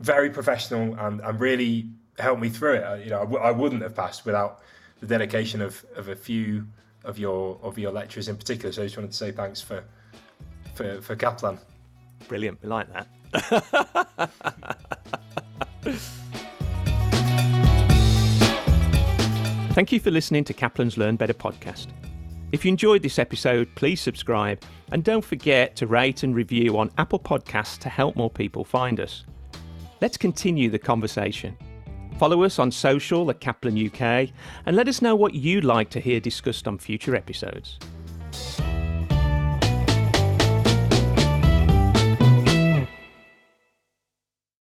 very 0.00 0.30
professional, 0.30 0.94
and, 0.98 1.20
and 1.20 1.38
really 1.38 1.90
helped 2.18 2.40
me 2.40 2.48
through 2.48 2.76
it. 2.76 2.82
Uh, 2.82 2.94
you 2.94 3.10
know, 3.10 3.18
I 3.18 3.24
w- 3.24 3.42
I 3.42 3.50
wouldn't 3.50 3.82
have 3.82 3.94
passed 3.94 4.24
without 4.24 4.62
the 5.00 5.06
dedication 5.06 5.60
of, 5.60 5.84
of 5.96 6.08
a 6.08 6.16
few 6.16 6.66
of 7.04 7.18
your 7.18 7.58
of 7.62 7.78
your 7.78 7.92
lecturers 7.92 8.28
in 8.28 8.38
particular. 8.38 8.72
So 8.72 8.80
I 8.80 8.86
just 8.86 8.96
wanted 8.96 9.10
to 9.10 9.16
say 9.18 9.32
thanks 9.32 9.60
for 9.60 9.84
for, 10.74 11.02
for 11.02 11.14
Kaplan. 11.14 11.58
Brilliant, 12.26 12.62
we 12.62 12.68
like 12.70 12.86
that. 12.94 13.06
Thank 19.74 19.92
you 19.92 20.00
for 20.00 20.10
listening 20.10 20.44
to 20.44 20.54
Kaplan's 20.54 20.96
Learn 20.96 21.16
Better 21.16 21.34
podcast. 21.34 21.88
If 22.52 22.66
you 22.66 22.68
enjoyed 22.68 23.02
this 23.02 23.18
episode, 23.18 23.74
please 23.76 23.98
subscribe 23.98 24.62
and 24.90 25.02
don't 25.02 25.24
forget 25.24 25.74
to 25.76 25.86
rate 25.86 26.22
and 26.22 26.34
review 26.34 26.76
on 26.76 26.90
Apple 26.98 27.18
Podcasts 27.18 27.78
to 27.78 27.88
help 27.88 28.14
more 28.14 28.28
people 28.28 28.62
find 28.62 29.00
us. 29.00 29.24
Let's 30.02 30.18
continue 30.18 30.68
the 30.68 30.78
conversation. 30.78 31.56
Follow 32.18 32.42
us 32.42 32.58
on 32.58 32.70
social 32.70 33.30
at 33.30 33.40
Kaplan 33.40 33.86
UK 33.86 34.28
and 34.66 34.76
let 34.76 34.86
us 34.86 35.00
know 35.00 35.16
what 35.16 35.32
you'd 35.32 35.64
like 35.64 35.88
to 35.90 36.00
hear 36.00 36.20
discussed 36.20 36.68
on 36.68 36.76
future 36.76 37.16
episodes. 37.16 37.78